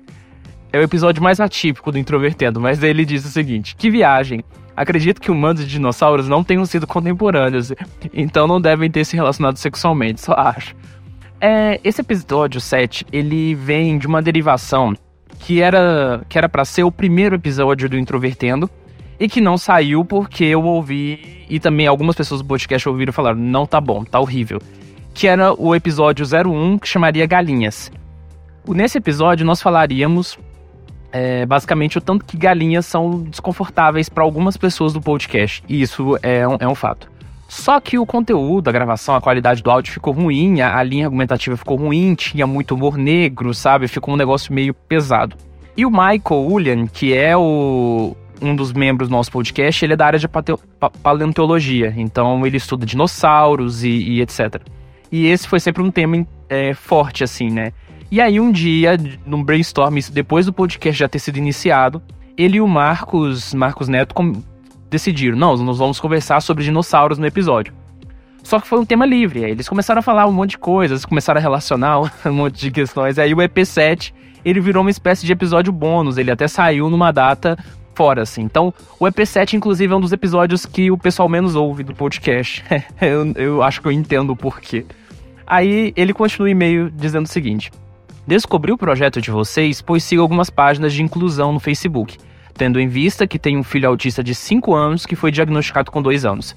é 0.73 0.77
o 0.77 0.83
episódio 0.83 1.23
mais 1.23 1.39
atípico 1.39 1.91
do 1.91 1.97
Introvertendo, 1.97 2.59
mas 2.59 2.83
ele 2.83 3.05
diz 3.05 3.25
o 3.25 3.29
seguinte: 3.29 3.75
Que 3.75 3.89
viagem! 3.89 4.43
Acredito 4.75 5.19
que 5.19 5.31
humanos 5.31 5.61
e 5.61 5.65
dinossauros 5.65 6.27
não 6.27 6.43
tenham 6.43 6.63
sido 6.65 6.85
contemporâneos, 6.85 7.73
então 8.13 8.45
não 8.45 8.61
devem 8.61 8.91
ter 8.91 9.05
se 9.05 9.15
relacionado 9.15 9.57
sexualmente, 9.57 10.21
só 10.21 10.33
acho. 10.33 10.75
É, 11.41 11.79
esse 11.83 12.01
episódio 12.01 12.61
7, 12.61 13.05
ele 13.11 13.55
vem 13.55 13.97
de 13.97 14.05
uma 14.05 14.21
derivação 14.21 14.93
que 15.39 15.61
era 15.61 16.21
que 16.27 16.37
era 16.37 16.49
para 16.49 16.65
ser 16.65 16.83
o 16.83 16.91
primeiro 16.91 17.35
episódio 17.35 17.89
do 17.89 17.97
Introvertendo 17.97 18.69
e 19.19 19.27
que 19.27 19.41
não 19.41 19.57
saiu 19.57 20.05
porque 20.05 20.43
eu 20.43 20.63
ouvi 20.63 21.45
e 21.49 21.59
também 21.59 21.87
algumas 21.87 22.15
pessoas 22.15 22.41
do 22.41 22.47
podcast 22.47 22.87
ouviram 22.87 23.13
falar 23.13 23.35
não 23.35 23.65
tá 23.65 23.79
bom, 23.81 24.03
tá 24.03 24.19
horrível. 24.19 24.61
Que 25.13 25.27
era 25.27 25.53
o 25.53 25.73
episódio 25.73 26.25
01 26.25 26.77
que 26.77 26.87
chamaria 26.87 27.25
Galinhas. 27.25 27.91
Nesse 28.67 28.97
episódio 28.97 29.45
nós 29.45 29.61
falaríamos 29.61 30.37
é, 31.11 31.45
basicamente 31.45 31.97
o 31.97 32.01
tanto 32.01 32.25
que 32.25 32.37
galinhas 32.37 32.85
são 32.85 33.23
desconfortáveis 33.23 34.09
para 34.09 34.23
algumas 34.23 34.57
pessoas 34.57 34.93
do 34.93 35.01
podcast. 35.01 35.63
E 35.67 35.81
isso 35.81 36.17
é 36.21 36.47
um, 36.47 36.57
é 36.59 36.67
um 36.67 36.75
fato. 36.75 37.09
Só 37.47 37.79
que 37.79 37.97
o 37.97 38.05
conteúdo, 38.05 38.67
a 38.67 38.73
gravação, 38.73 39.15
a 39.15 39.21
qualidade 39.21 39.63
do 39.63 39.71
áudio 39.71 39.93
ficou 39.93 40.13
ruim, 40.13 40.59
a, 40.59 40.77
a 40.77 40.83
linha 40.83 41.05
argumentativa 41.05 41.55
ficou 41.55 41.77
ruim, 41.77 42.13
tinha 42.13 42.45
muito 42.45 42.75
humor 42.75 42.97
negro, 42.97 43.53
sabe? 43.53 43.87
Ficou 43.87 44.13
um 44.13 44.17
negócio 44.17 44.53
meio 44.53 44.73
pesado. 44.73 45.35
E 45.75 45.85
o 45.85 45.89
Michael 45.89 46.45
Ulian, 46.49 46.87
que 46.87 47.13
é 47.13 47.37
o, 47.37 48.15
um 48.41 48.55
dos 48.55 48.73
membros 48.73 49.07
do 49.07 49.11
nosso 49.13 49.31
podcast, 49.31 49.85
ele 49.85 49.93
é 49.93 49.95
da 49.95 50.05
área 50.05 50.19
de 50.19 50.27
paleontologia, 51.01 51.93
então 51.95 52.45
ele 52.45 52.57
estuda 52.57 52.85
dinossauros 52.85 53.83
e, 53.83 53.89
e 53.89 54.21
etc. 54.21 54.61
E 55.11 55.27
esse 55.27 55.47
foi 55.47 55.59
sempre 55.59 55.81
um 55.81 55.89
tema 55.89 56.25
é, 56.49 56.73
forte, 56.73 57.23
assim, 57.23 57.49
né? 57.49 57.71
E 58.11 58.19
aí 58.19 58.39
um 58.39 58.51
dia, 58.51 58.97
num 59.25 59.43
brainstorm, 59.43 59.97
depois 60.11 60.45
do 60.45 60.53
podcast 60.53 60.99
já 60.99 61.07
ter 61.07 61.19
sido 61.19 61.37
iniciado, 61.37 62.01
ele 62.37 62.57
e 62.57 62.61
o 62.61 62.67
Marcos, 62.67 63.53
Marcos 63.53 63.87
Neto, 63.87 64.13
decidiram, 64.89 65.37
não, 65.37 65.55
nós 65.57 65.77
vamos 65.77 65.99
conversar 65.99 66.41
sobre 66.41 66.63
dinossauros 66.63 67.17
no 67.17 67.25
episódio. 67.25 67.73
Só 68.43 68.59
que 68.59 68.67
foi 68.67 68.79
um 68.79 68.85
tema 68.85 69.05
livre, 69.05 69.43
aí 69.43 69.51
eles 69.51 69.67
começaram 69.67 69.99
a 69.99 70.01
falar 70.01 70.25
um 70.25 70.31
monte 70.31 70.51
de 70.51 70.57
coisas, 70.57 71.03
começaram 71.03 71.39
a 71.39 71.41
relacionar 71.41 71.99
um 72.25 72.33
monte 72.33 72.59
de 72.59 72.71
questões, 72.71 73.19
aí 73.19 73.33
o 73.33 73.37
EP7, 73.37 74.13
ele 74.45 74.59
virou 74.61 74.81
uma 74.81 74.89
espécie 74.89 75.25
de 75.25 75.33
episódio 75.33 75.73
bônus, 75.73 76.17
ele 76.17 76.31
até 76.31 76.47
saiu 76.47 76.89
numa 76.89 77.11
data 77.11 77.57
fora, 77.93 78.21
assim. 78.21 78.43
Então, 78.43 78.73
o 78.99 79.05
EP7, 79.05 79.53
inclusive, 79.53 79.91
é 79.91 79.95
um 79.95 79.99
dos 79.99 80.13
episódios 80.13 80.65
que 80.65 80.91
o 80.91 80.97
pessoal 80.97 81.27
menos 81.27 81.55
ouve 81.55 81.83
do 81.83 81.95
podcast. 81.95 82.63
eu, 83.01 83.33
eu 83.35 83.63
acho 83.63 83.81
que 83.81 83.87
eu 83.87 83.91
entendo 83.91 84.29
o 84.29 84.35
porquê. 84.35 84.85
Aí 85.45 85.93
ele 85.95 86.13
continua 86.13 86.45
o 86.45 86.49
e-mail 86.49 86.91
dizendo 86.91 87.25
o 87.25 87.29
seguinte: 87.29 87.71
Descobri 88.27 88.71
o 88.71 88.77
projeto 88.77 89.19
de 89.19 89.31
vocês, 89.31 89.81
pois 89.81 90.03
sigo 90.03 90.21
algumas 90.21 90.49
páginas 90.49 90.93
de 90.93 91.01
inclusão 91.01 91.53
no 91.53 91.59
Facebook, 91.59 92.17
tendo 92.57 92.79
em 92.79 92.87
vista 92.87 93.27
que 93.27 93.39
tenho 93.39 93.59
um 93.59 93.63
filho 93.63 93.87
autista 93.87 94.23
de 94.23 94.35
5 94.35 94.73
anos 94.73 95.05
que 95.05 95.15
foi 95.15 95.31
diagnosticado 95.31 95.91
com 95.91 96.01
2 96.01 96.25
anos. 96.25 96.55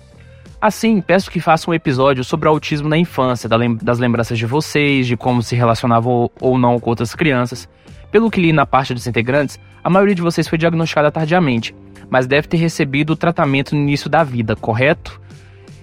Assim, 0.61 1.01
peço 1.01 1.31
que 1.31 1.41
façam 1.41 1.71
um 1.71 1.75
episódio 1.75 2.25
sobre 2.25 2.49
o 2.49 2.51
autismo 2.51 2.89
na 2.89 2.99
infância, 2.99 3.49
das 3.49 3.99
lembranças 3.99 4.37
de 4.37 4.45
vocês, 4.45 5.07
de 5.07 5.17
como 5.17 5.43
se 5.43 5.55
relacionavam 5.55 6.31
ou 6.41 6.59
não 6.59 6.81
com 6.81 6.91
outras 6.91 7.15
crianças. 7.15 7.69
Pelo 8.11 8.31
que 8.31 8.41
li 8.41 8.53
na 8.53 8.67
parte 8.67 8.93
dos 8.93 9.07
integrantes, 9.07 9.59
a 9.83 9.89
maioria 9.89 10.15
de 10.15 10.21
vocês 10.21 10.49
foi 10.49 10.59
diagnosticada 10.59 11.11
tardiamente, 11.11 11.75
mas 12.11 12.27
deve 12.27 12.49
ter 12.49 12.57
recebido 12.57 13.11
o 13.11 13.17
tratamento 13.17 13.75
no 13.75 13.81
início 13.81 14.11
da 14.11 14.25
vida, 14.25 14.57
correto? 14.57 15.21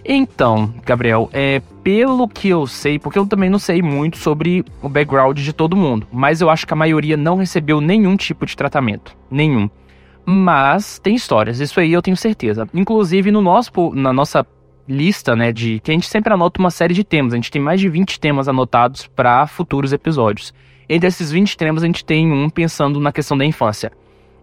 Então, 0.06 0.74
Gabriel, 0.86 1.30
é 1.34 1.62
pelo 1.84 2.28
que 2.28 2.48
eu 2.50 2.68
sei, 2.68 3.00
porque 3.00 3.18
eu 3.18 3.26
também 3.26 3.50
não 3.50 3.60
sei 3.60 3.82
muito 3.82 4.18
sobre 4.18 4.64
o 4.82 4.88
background 4.88 5.40
de 5.40 5.52
todo 5.52 5.76
mundo, 5.76 6.08
mas 6.12 6.40
eu 6.40 6.50
acho 6.50 6.68
que 6.68 6.74
a 6.74 6.78
maioria 6.78 7.18
não 7.18 7.38
recebeu 7.38 7.82
nenhum 7.82 8.16
tipo 8.16 8.46
de 8.46 8.56
tratamento, 8.56 9.18
nenhum. 9.32 9.70
Mas 10.30 11.00
tem 11.00 11.16
histórias, 11.16 11.62
isso 11.62 11.80
aí 11.80 11.94
eu 11.94 12.02
tenho 12.02 12.18
certeza. 12.18 12.68
Inclusive 12.74 13.32
no 13.32 13.42
nosso 13.42 13.72
na 13.96 14.12
nossa 14.12 14.46
lista, 14.86 15.38
né, 15.38 15.54
de 15.54 15.80
que 15.80 15.90
a 15.90 15.94
gente 15.94 16.08
sempre 16.08 16.34
anota 16.34 16.60
uma 16.60 16.70
série 16.70 16.94
de 16.94 17.04
temas, 17.04 17.32
a 17.32 17.38
gente 17.38 17.50
tem 17.50 17.62
mais 17.62 17.80
de 17.80 17.88
20 17.88 18.20
temas 18.20 18.50
anotados 18.50 19.08
para 19.08 19.48
futuros 19.48 19.94
episódios. 19.94 20.54
Entre 20.90 21.08
esses 21.08 21.32
20 21.32 21.56
temas 21.56 21.82
a 21.82 21.86
gente 21.86 22.04
tem 22.04 22.30
um 22.30 22.50
pensando 22.50 23.00
na 23.00 23.14
questão 23.14 23.38
da 23.38 23.46
infância. 23.46 23.90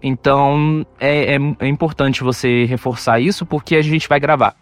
Então 0.02 0.86
é, 0.98 1.34
é, 1.34 1.38
é 1.58 1.68
importante 1.68 2.24
você 2.24 2.64
reforçar 2.64 3.20
isso 3.20 3.44
porque 3.44 3.76
a 3.76 3.82
gente 3.82 4.08
vai 4.08 4.18
gravar. 4.18 4.56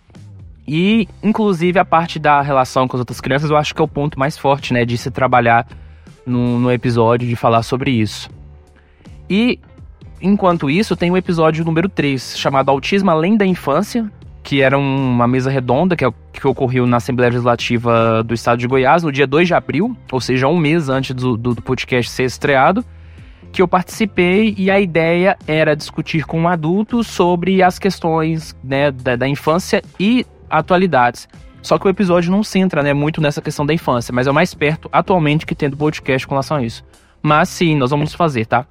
E, 0.66 1.08
inclusive, 1.22 1.78
a 1.78 1.84
parte 1.84 2.18
da 2.18 2.40
relação 2.40 2.86
com 2.86 2.96
as 2.96 3.00
outras 3.00 3.20
crianças, 3.20 3.50
eu 3.50 3.56
acho 3.56 3.74
que 3.74 3.80
é 3.80 3.84
o 3.84 3.88
ponto 3.88 4.18
mais 4.18 4.38
forte, 4.38 4.72
né, 4.72 4.84
de 4.84 4.96
se 4.96 5.10
trabalhar 5.10 5.66
no, 6.24 6.58
no 6.58 6.70
episódio, 6.70 7.28
de 7.28 7.36
falar 7.36 7.62
sobre 7.62 7.90
isso. 7.90 8.30
E, 9.28 9.58
enquanto 10.22 10.70
isso, 10.70 10.96
tem 10.96 11.10
o 11.10 11.16
episódio 11.16 11.64
número 11.64 11.88
3, 11.88 12.38
chamado 12.38 12.70
Autismo 12.70 13.10
Além 13.10 13.36
da 13.36 13.44
Infância, 13.44 14.10
que 14.42 14.60
era 14.60 14.78
uma 14.78 15.26
mesa 15.28 15.50
redonda 15.50 15.96
que, 15.96 16.04
que 16.32 16.46
ocorreu 16.46 16.86
na 16.86 16.96
Assembleia 16.96 17.30
Legislativa 17.30 18.22
do 18.22 18.34
Estado 18.34 18.58
de 18.58 18.66
Goiás 18.66 19.02
no 19.02 19.12
dia 19.12 19.26
2 19.26 19.48
de 19.48 19.54
abril, 19.54 19.96
ou 20.10 20.20
seja, 20.20 20.48
um 20.48 20.56
mês 20.56 20.88
antes 20.88 21.14
do, 21.14 21.36
do, 21.36 21.56
podcast 21.56 22.10
ser 22.10 22.24
estreado 22.24 22.84
que 23.52 23.60
eu 23.60 23.68
participei 23.68 24.54
e 24.56 24.70
a 24.70 24.80
ideia 24.80 25.36
era 25.46 25.76
discutir 25.76 26.24
com 26.24 26.48
adultos 26.48 27.06
sobre 27.06 27.62
as 27.62 27.78
questões 27.78 28.56
né, 28.64 28.90
da, 28.90 29.14
da, 29.14 29.28
infância 29.28 29.82
e 30.00 30.24
atualidades. 30.48 31.28
Só 31.60 31.78
que 31.78 31.86
o 31.86 31.90
episódio 31.90 32.30
não 32.30 32.42
centra 32.42 32.82
né, 32.82 32.94
muito 32.94 33.20
nessa 33.20 33.42
questão 33.42 33.66
da 33.66 33.74
infância, 33.74 34.12
mas 34.12 34.26
é 34.26 34.30
o 34.30 34.34
mais 34.34 34.54
perto 34.54 34.88
atualmente 34.90 35.44
que 35.44 35.54
tem 35.54 35.68
do 35.68 35.76
podcast 35.76 36.26
com 36.26 36.34
relação 36.34 36.56
a 36.56 36.62
isso. 36.62 36.82
Mas 37.22 37.50
sim, 37.50 37.76
nós 37.76 37.90
vamos 37.90 38.14
fazer, 38.14 38.46
tá? 38.46 38.66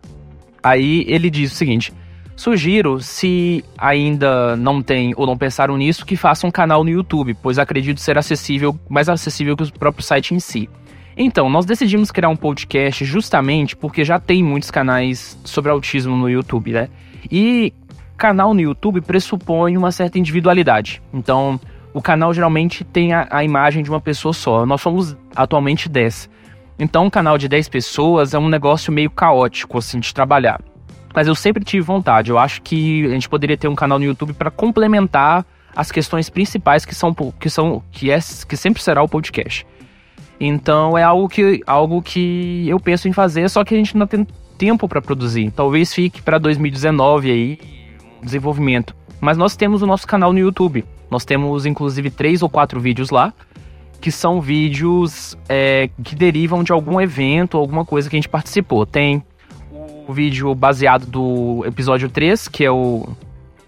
Aí 0.63 1.05
ele 1.07 1.29
diz 1.29 1.51
o 1.51 1.55
seguinte: 1.55 1.93
sugiro, 2.35 2.99
se 2.99 3.63
ainda 3.77 4.55
não 4.55 4.81
tem 4.81 5.13
ou 5.15 5.25
não 5.25 5.37
pensaram 5.37 5.77
nisso, 5.77 6.05
que 6.05 6.15
façam 6.15 6.49
um 6.49 6.51
canal 6.51 6.83
no 6.83 6.89
YouTube, 6.89 7.35
pois 7.41 7.59
acredito 7.59 7.99
ser 7.99 8.17
acessível, 8.17 8.77
mais 8.89 9.09
acessível 9.09 9.55
que 9.55 9.63
o 9.63 9.73
próprio 9.73 10.03
site 10.03 10.33
em 10.33 10.39
si. 10.39 10.69
Então, 11.15 11.49
nós 11.49 11.65
decidimos 11.65 12.09
criar 12.09 12.29
um 12.29 12.35
podcast 12.35 13.03
justamente 13.03 13.75
porque 13.75 14.03
já 14.03 14.19
tem 14.19 14.43
muitos 14.43 14.71
canais 14.71 15.37
sobre 15.43 15.69
autismo 15.69 16.15
no 16.15 16.29
YouTube, 16.29 16.71
né? 16.71 16.89
E 17.29 17.73
canal 18.17 18.53
no 18.53 18.61
YouTube 18.61 19.01
pressupõe 19.01 19.77
uma 19.77 19.91
certa 19.91 20.17
individualidade. 20.17 21.01
Então, 21.13 21.59
o 21.93 22.01
canal 22.01 22.33
geralmente 22.33 22.83
tem 22.83 23.13
a, 23.13 23.27
a 23.29 23.43
imagem 23.43 23.83
de 23.83 23.89
uma 23.89 23.99
pessoa 23.99 24.33
só. 24.33 24.65
Nós 24.65 24.81
somos 24.81 25.17
atualmente 25.35 25.89
10. 25.89 26.29
Então, 26.83 27.05
um 27.05 27.09
canal 27.11 27.37
de 27.37 27.47
10 27.47 27.69
pessoas 27.69 28.33
é 28.33 28.39
um 28.39 28.49
negócio 28.49 28.91
meio 28.91 29.11
caótico, 29.11 29.77
assim, 29.77 29.99
de 29.99 30.11
trabalhar. 30.11 30.59
Mas 31.13 31.27
eu 31.27 31.35
sempre 31.35 31.63
tive 31.63 31.83
vontade. 31.83 32.31
Eu 32.31 32.39
acho 32.39 32.59
que 32.63 33.05
a 33.05 33.09
gente 33.09 33.29
poderia 33.29 33.55
ter 33.55 33.67
um 33.67 33.75
canal 33.75 33.99
no 33.99 34.05
YouTube 34.05 34.33
para 34.33 34.49
complementar 34.49 35.45
as 35.75 35.91
questões 35.91 36.27
principais 36.27 36.83
que 36.83 36.95
são 36.95 37.13
que 37.13 37.51
são 37.51 37.83
que 37.91 38.09
é 38.09 38.17
que 38.47 38.57
sempre 38.57 38.81
será 38.81 39.03
o 39.03 39.07
podcast. 39.07 39.63
Então 40.39 40.97
é 40.97 41.03
algo 41.03 41.29
que 41.29 41.61
algo 41.67 42.01
que 42.01 42.67
eu 42.67 42.79
penso 42.79 43.07
em 43.07 43.13
fazer, 43.13 43.47
só 43.47 43.63
que 43.63 43.75
a 43.75 43.77
gente 43.77 43.95
não 43.95 44.07
tem 44.07 44.25
tempo 44.57 44.87
para 44.87 45.03
produzir. 45.03 45.51
Talvez 45.51 45.93
fique 45.93 46.19
para 46.19 46.39
2019 46.39 47.29
aí 47.29 47.59
desenvolvimento. 48.23 48.95
Mas 49.19 49.37
nós 49.37 49.55
temos 49.55 49.83
o 49.83 49.85
nosso 49.85 50.07
canal 50.07 50.33
no 50.33 50.39
YouTube. 50.39 50.83
Nós 51.11 51.25
temos 51.25 51.67
inclusive 51.67 52.09
três 52.09 52.41
ou 52.41 52.49
quatro 52.49 52.79
vídeos 52.79 53.11
lá, 53.11 53.31
que 54.01 54.11
são 54.11 54.41
vídeos 54.41 55.37
é, 55.47 55.89
que 56.03 56.15
derivam 56.15 56.63
de 56.63 56.71
algum 56.71 56.99
evento, 56.99 57.57
alguma 57.57 57.85
coisa 57.85 58.09
que 58.09 58.15
a 58.15 58.17
gente 58.17 58.27
participou. 58.27 58.85
Tem 58.85 59.23
o 60.07 60.11
vídeo 60.11 60.53
baseado 60.55 61.05
do 61.05 61.63
episódio 61.65 62.09
3, 62.09 62.47
que 62.47 62.65
é 62.65 62.71
o 62.71 63.07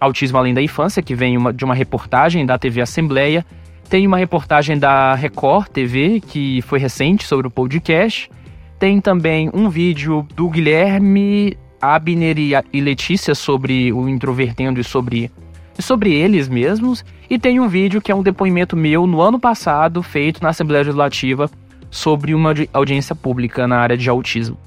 Autismo 0.00 0.36
Além 0.36 0.52
da 0.52 0.60
Infância, 0.60 1.02
que 1.02 1.14
vem 1.14 1.36
uma, 1.36 1.52
de 1.52 1.64
uma 1.64 1.74
reportagem 1.74 2.44
da 2.44 2.58
TV 2.58 2.80
Assembleia. 2.80 3.46
Tem 3.88 4.06
uma 4.06 4.18
reportagem 4.18 4.78
da 4.78 5.14
Record 5.14 5.68
TV, 5.68 6.20
que 6.20 6.60
foi 6.62 6.78
recente, 6.78 7.24
sobre 7.24 7.46
o 7.46 7.50
podcast. 7.50 8.30
Tem 8.78 9.00
também 9.00 9.50
um 9.54 9.68
vídeo 9.68 10.26
do 10.34 10.48
Guilherme 10.48 11.56
Abner 11.80 12.36
e 12.72 12.80
Letícia 12.80 13.34
sobre 13.34 13.92
o 13.92 14.08
Introvertendo 14.08 14.80
e 14.80 14.84
sobre, 14.84 15.30
sobre 15.78 16.12
eles 16.12 16.48
mesmos. 16.48 17.04
E 17.28 17.38
tem 17.38 17.60
um 17.60 17.68
vídeo 17.68 18.00
que 18.00 18.12
é 18.12 18.14
um 18.14 18.22
depoimento 18.22 18.76
meu 18.76 19.06
no 19.06 19.20
ano 19.20 19.38
passado, 19.38 20.02
feito 20.02 20.42
na 20.42 20.50
Assembleia 20.50 20.82
Legislativa, 20.82 21.50
sobre 21.90 22.34
uma 22.34 22.52
audiência 22.72 23.14
pública 23.14 23.66
na 23.66 23.78
área 23.78 23.96
de 23.96 24.08
autismo. 24.08 24.58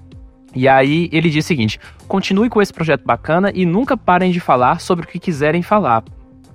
E 0.55 0.67
aí 0.67 1.09
ele 1.11 1.29
diz 1.29 1.45
o 1.45 1.47
seguinte: 1.47 1.79
continue 2.07 2.49
com 2.49 2.61
esse 2.61 2.73
projeto 2.73 3.03
bacana 3.05 3.51
e 3.53 3.65
nunca 3.65 3.95
parem 3.95 4.31
de 4.31 4.39
falar 4.39 4.79
sobre 4.79 5.05
o 5.05 5.07
que 5.07 5.19
quiserem 5.19 5.61
falar. 5.61 6.03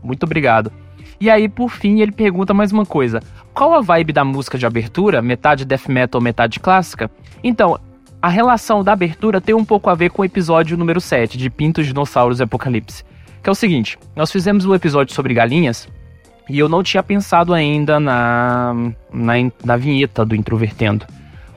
Muito 0.03 0.25
obrigado. 0.25 0.73
E 1.21 1.31
aí, 1.31 1.49
por 1.49 1.71
fim, 1.71 2.01
ele 2.01 2.11
pergunta 2.11 2.53
mais 2.53 2.73
uma 2.73 2.85
coisa: 2.85 3.21
qual 3.55 3.75
a 3.75 3.81
vibe 3.81 4.13
da 4.13 4.25
música 4.25 4.59
de 4.59 4.67
abertura? 4.67 5.23
Metade 5.23 5.65
death 5.65 5.87
metal, 5.89 6.21
metade 6.21 6.59
clássica? 6.59 7.11
Então, 7.45 7.79
a 8.21 8.29
relação 8.29 8.83
da 8.83 8.93
abertura 8.93 9.41
tem 9.41 9.55
um 9.55 9.65
pouco 9.65 9.89
a 9.91 9.95
ver 9.95 10.11
com 10.11 10.23
o 10.23 10.25
episódio 10.25 10.77
número 10.77 11.01
7, 11.01 11.39
de 11.39 11.51
Pintos, 11.51 11.87
Dinossauros 11.87 12.41
e 12.41 12.43
Apocalipse. 12.43 13.05
Que 13.43 13.49
é 13.49 13.53
o 13.53 13.57
seguinte, 13.57 13.99
nós 14.15 14.31
fizemos 14.31 14.65
um 14.65 14.75
episódio 14.75 15.15
sobre 15.15 15.35
galinhas, 15.35 15.89
e 16.49 16.59
eu 16.59 16.69
não 16.69 16.83
tinha 16.83 17.03
pensado 17.03 17.53
ainda 17.53 17.99
na, 17.99 18.75
na, 19.13 19.33
na 19.65 19.77
vinheta 19.77 20.25
do 20.25 20.37
Introvertendo. 20.37 21.07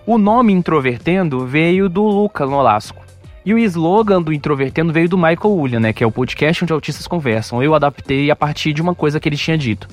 O 0.05 0.17
nome 0.17 0.53
Introvertendo 0.53 1.45
veio 1.45 1.87
do 1.89 2.03
Luca 2.03 2.45
Nolasco, 2.45 3.03
E 3.45 3.53
o 3.53 3.59
slogan 3.59 4.23
do 4.23 4.33
Introvertendo 4.33 4.91
veio 4.91 5.07
do 5.07 5.17
Michael 5.17 5.53
William, 5.55 5.79
né, 5.79 5.93
que 5.93 6.03
é 6.03 6.07
o 6.07 6.11
podcast 6.11 6.63
onde 6.63 6.73
autistas 6.73 7.05
conversam. 7.05 7.61
Eu 7.61 7.75
adaptei 7.75 8.31
a 8.31 8.35
partir 8.35 8.73
de 8.73 8.81
uma 8.81 8.95
coisa 8.95 9.19
que 9.19 9.29
ele 9.29 9.37
tinha 9.37 9.55
dito. 9.55 9.87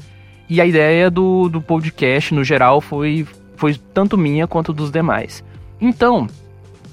E 0.49 0.59
a 0.59 0.65
ideia 0.65 1.11
do, 1.11 1.51
do 1.51 1.61
podcast, 1.61 2.33
no 2.33 2.43
geral, 2.43 2.81
foi, 2.81 3.27
foi 3.57 3.79
tanto 3.93 4.17
minha 4.17 4.47
quanto 4.47 4.73
dos 4.73 4.91
demais. 4.91 5.45
Então, 5.79 6.27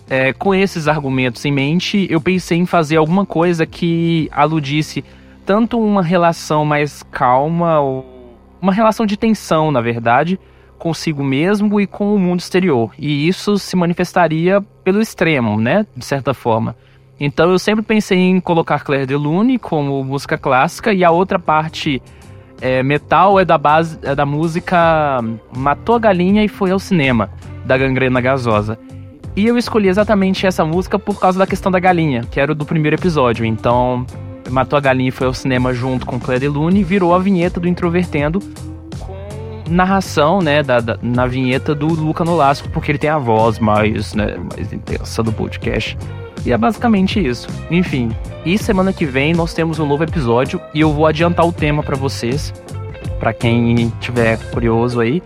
é, 0.10 0.34
com 0.34 0.56
esses 0.56 0.88
argumentos 0.88 1.46
em 1.46 1.52
mente, 1.52 2.08
eu 2.10 2.20
pensei 2.20 2.58
em 2.58 2.66
fazer 2.66 2.98
alguma 2.98 3.26
coisa 3.26 3.66
que 3.66 4.28
aludisse 4.32 5.04
tanto 5.46 5.80
uma 5.80 6.02
relação 6.02 6.66
mais 6.66 7.04
calma, 7.04 7.80
uma 8.60 8.74
relação 8.74 9.06
de 9.06 9.16
tensão, 9.16 9.72
na 9.72 9.82
verdade, 9.82 10.40
consigo 10.80 11.24
mesmo 11.24 11.80
e 11.80 11.86
com 11.86 12.16
o 12.16 12.20
mundo 12.20 12.40
exterior. 12.40 12.92
E 12.98 13.28
isso 13.28 13.58
se 13.60 13.76
manifestaria 13.76 14.62
pelo 14.84 15.02
extremo, 15.02 15.60
né? 15.60 15.86
De 15.96 16.04
certa 16.04 16.34
forma. 16.34 16.76
Então 17.20 17.52
eu 17.52 17.60
sempre 17.60 17.84
pensei 17.84 18.18
em 18.18 18.40
colocar 18.40 18.84
Claire 18.84 19.06
de 19.06 19.16
Lune 19.16 19.60
como 19.60 20.04
música 20.04 20.38
clássica 20.38 20.94
e 20.94 21.04
a 21.04 21.12
outra 21.12 21.38
parte 21.38 22.02
é, 22.62 22.82
metal 22.82 23.40
é 23.40 23.46
da 23.46 23.58
base 23.58 24.00
é 24.04 24.16
da 24.16 24.26
música 24.26 25.20
Matou 25.56 25.96
a 25.96 26.00
Galinha 26.00 26.44
e 26.44 26.48
Foi 26.48 26.72
ao 26.72 26.80
Cinema, 26.80 27.30
da 27.66 27.78
Gangrena 27.78 28.22
Gasosa. 28.22 28.80
E 29.36 29.46
eu 29.46 29.58
escolhi 29.58 29.88
exatamente 29.88 30.46
essa 30.46 30.66
música 30.66 30.98
por 30.98 31.20
causa 31.20 31.40
da 31.40 31.48
questão 31.48 31.72
da 31.72 31.80
galinha, 31.80 32.24
que 32.30 32.40
era 32.40 32.54
do 32.54 32.66
primeiro 32.66 32.96
episódio. 32.96 33.46
Então, 33.46 34.06
Matou 34.50 34.78
a 34.78 34.80
Galinha 34.80 35.10
e 35.10 35.12
Foi 35.12 35.28
ao 35.28 35.34
Cinema 35.34 35.74
junto 35.74 36.06
com 36.06 36.20
Claire 36.20 36.48
Lune 36.48 36.84
virou 36.84 37.14
a 37.14 37.20
vinheta 37.20 37.60
do 37.60 37.68
Introvertendo 37.68 38.42
narração, 39.70 40.42
né, 40.42 40.64
da, 40.64 40.80
da, 40.80 40.98
na 41.00 41.28
vinheta 41.28 41.76
do 41.76 41.86
Luca 41.88 42.26
Nolasco, 42.26 42.68
porque 42.70 42.92
ele 42.92 42.98
tem 42.98 43.10
a 43.10 43.20
voz 43.20 43.60
mais, 43.60 44.14
né, 44.14 44.36
mais 44.52 44.74
intensa 44.74 45.22
do 45.22 45.32
podcast. 45.32 45.98
E 46.46 46.52
é 46.52 46.58
basicamente 46.58 47.24
isso. 47.24 47.48
Enfim, 47.70 48.10
e 48.44 48.58
semana 48.58 48.92
que 48.92 49.06
vem 49.06 49.34
nós 49.34 49.54
temos 49.54 49.78
um 49.78 49.86
novo 49.86 50.04
episódio 50.04 50.60
e 50.74 50.82
eu 50.82 50.92
vou 50.92 51.06
adiantar 51.06 51.46
o 51.46 51.52
tema 51.52 51.84
para 51.84 51.96
vocês, 51.96 52.54
para 53.20 53.34
quem 53.34 53.94
tiver 54.00 54.38
curioso 54.52 55.00
aí, 55.00 55.22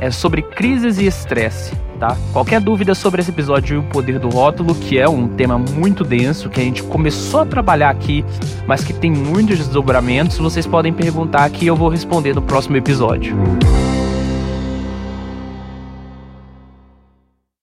é 0.00 0.10
sobre 0.10 0.40
crises 0.42 0.98
e 0.98 1.06
estresse 1.06 1.72
tá? 2.02 2.16
Qualquer 2.32 2.60
dúvida 2.60 2.96
sobre 2.96 3.20
esse 3.20 3.30
episódio 3.30 3.76
e 3.76 3.78
o 3.78 3.82
poder 3.84 4.18
do 4.18 4.28
rótulo, 4.28 4.74
que 4.74 4.98
é 4.98 5.08
um 5.08 5.28
tema 5.28 5.56
muito 5.56 6.02
denso, 6.02 6.50
que 6.50 6.60
a 6.60 6.64
gente 6.64 6.82
começou 6.82 7.42
a 7.42 7.46
trabalhar 7.46 7.90
aqui, 7.90 8.24
mas 8.66 8.82
que 8.82 8.92
tem 8.92 9.08
muitos 9.08 9.58
desdobramentos, 9.58 10.36
vocês 10.36 10.66
podem 10.66 10.92
perguntar 10.92 11.48
que 11.50 11.64
eu 11.64 11.76
vou 11.76 11.88
responder 11.88 12.34
no 12.34 12.42
próximo 12.42 12.76
episódio. 12.76 13.36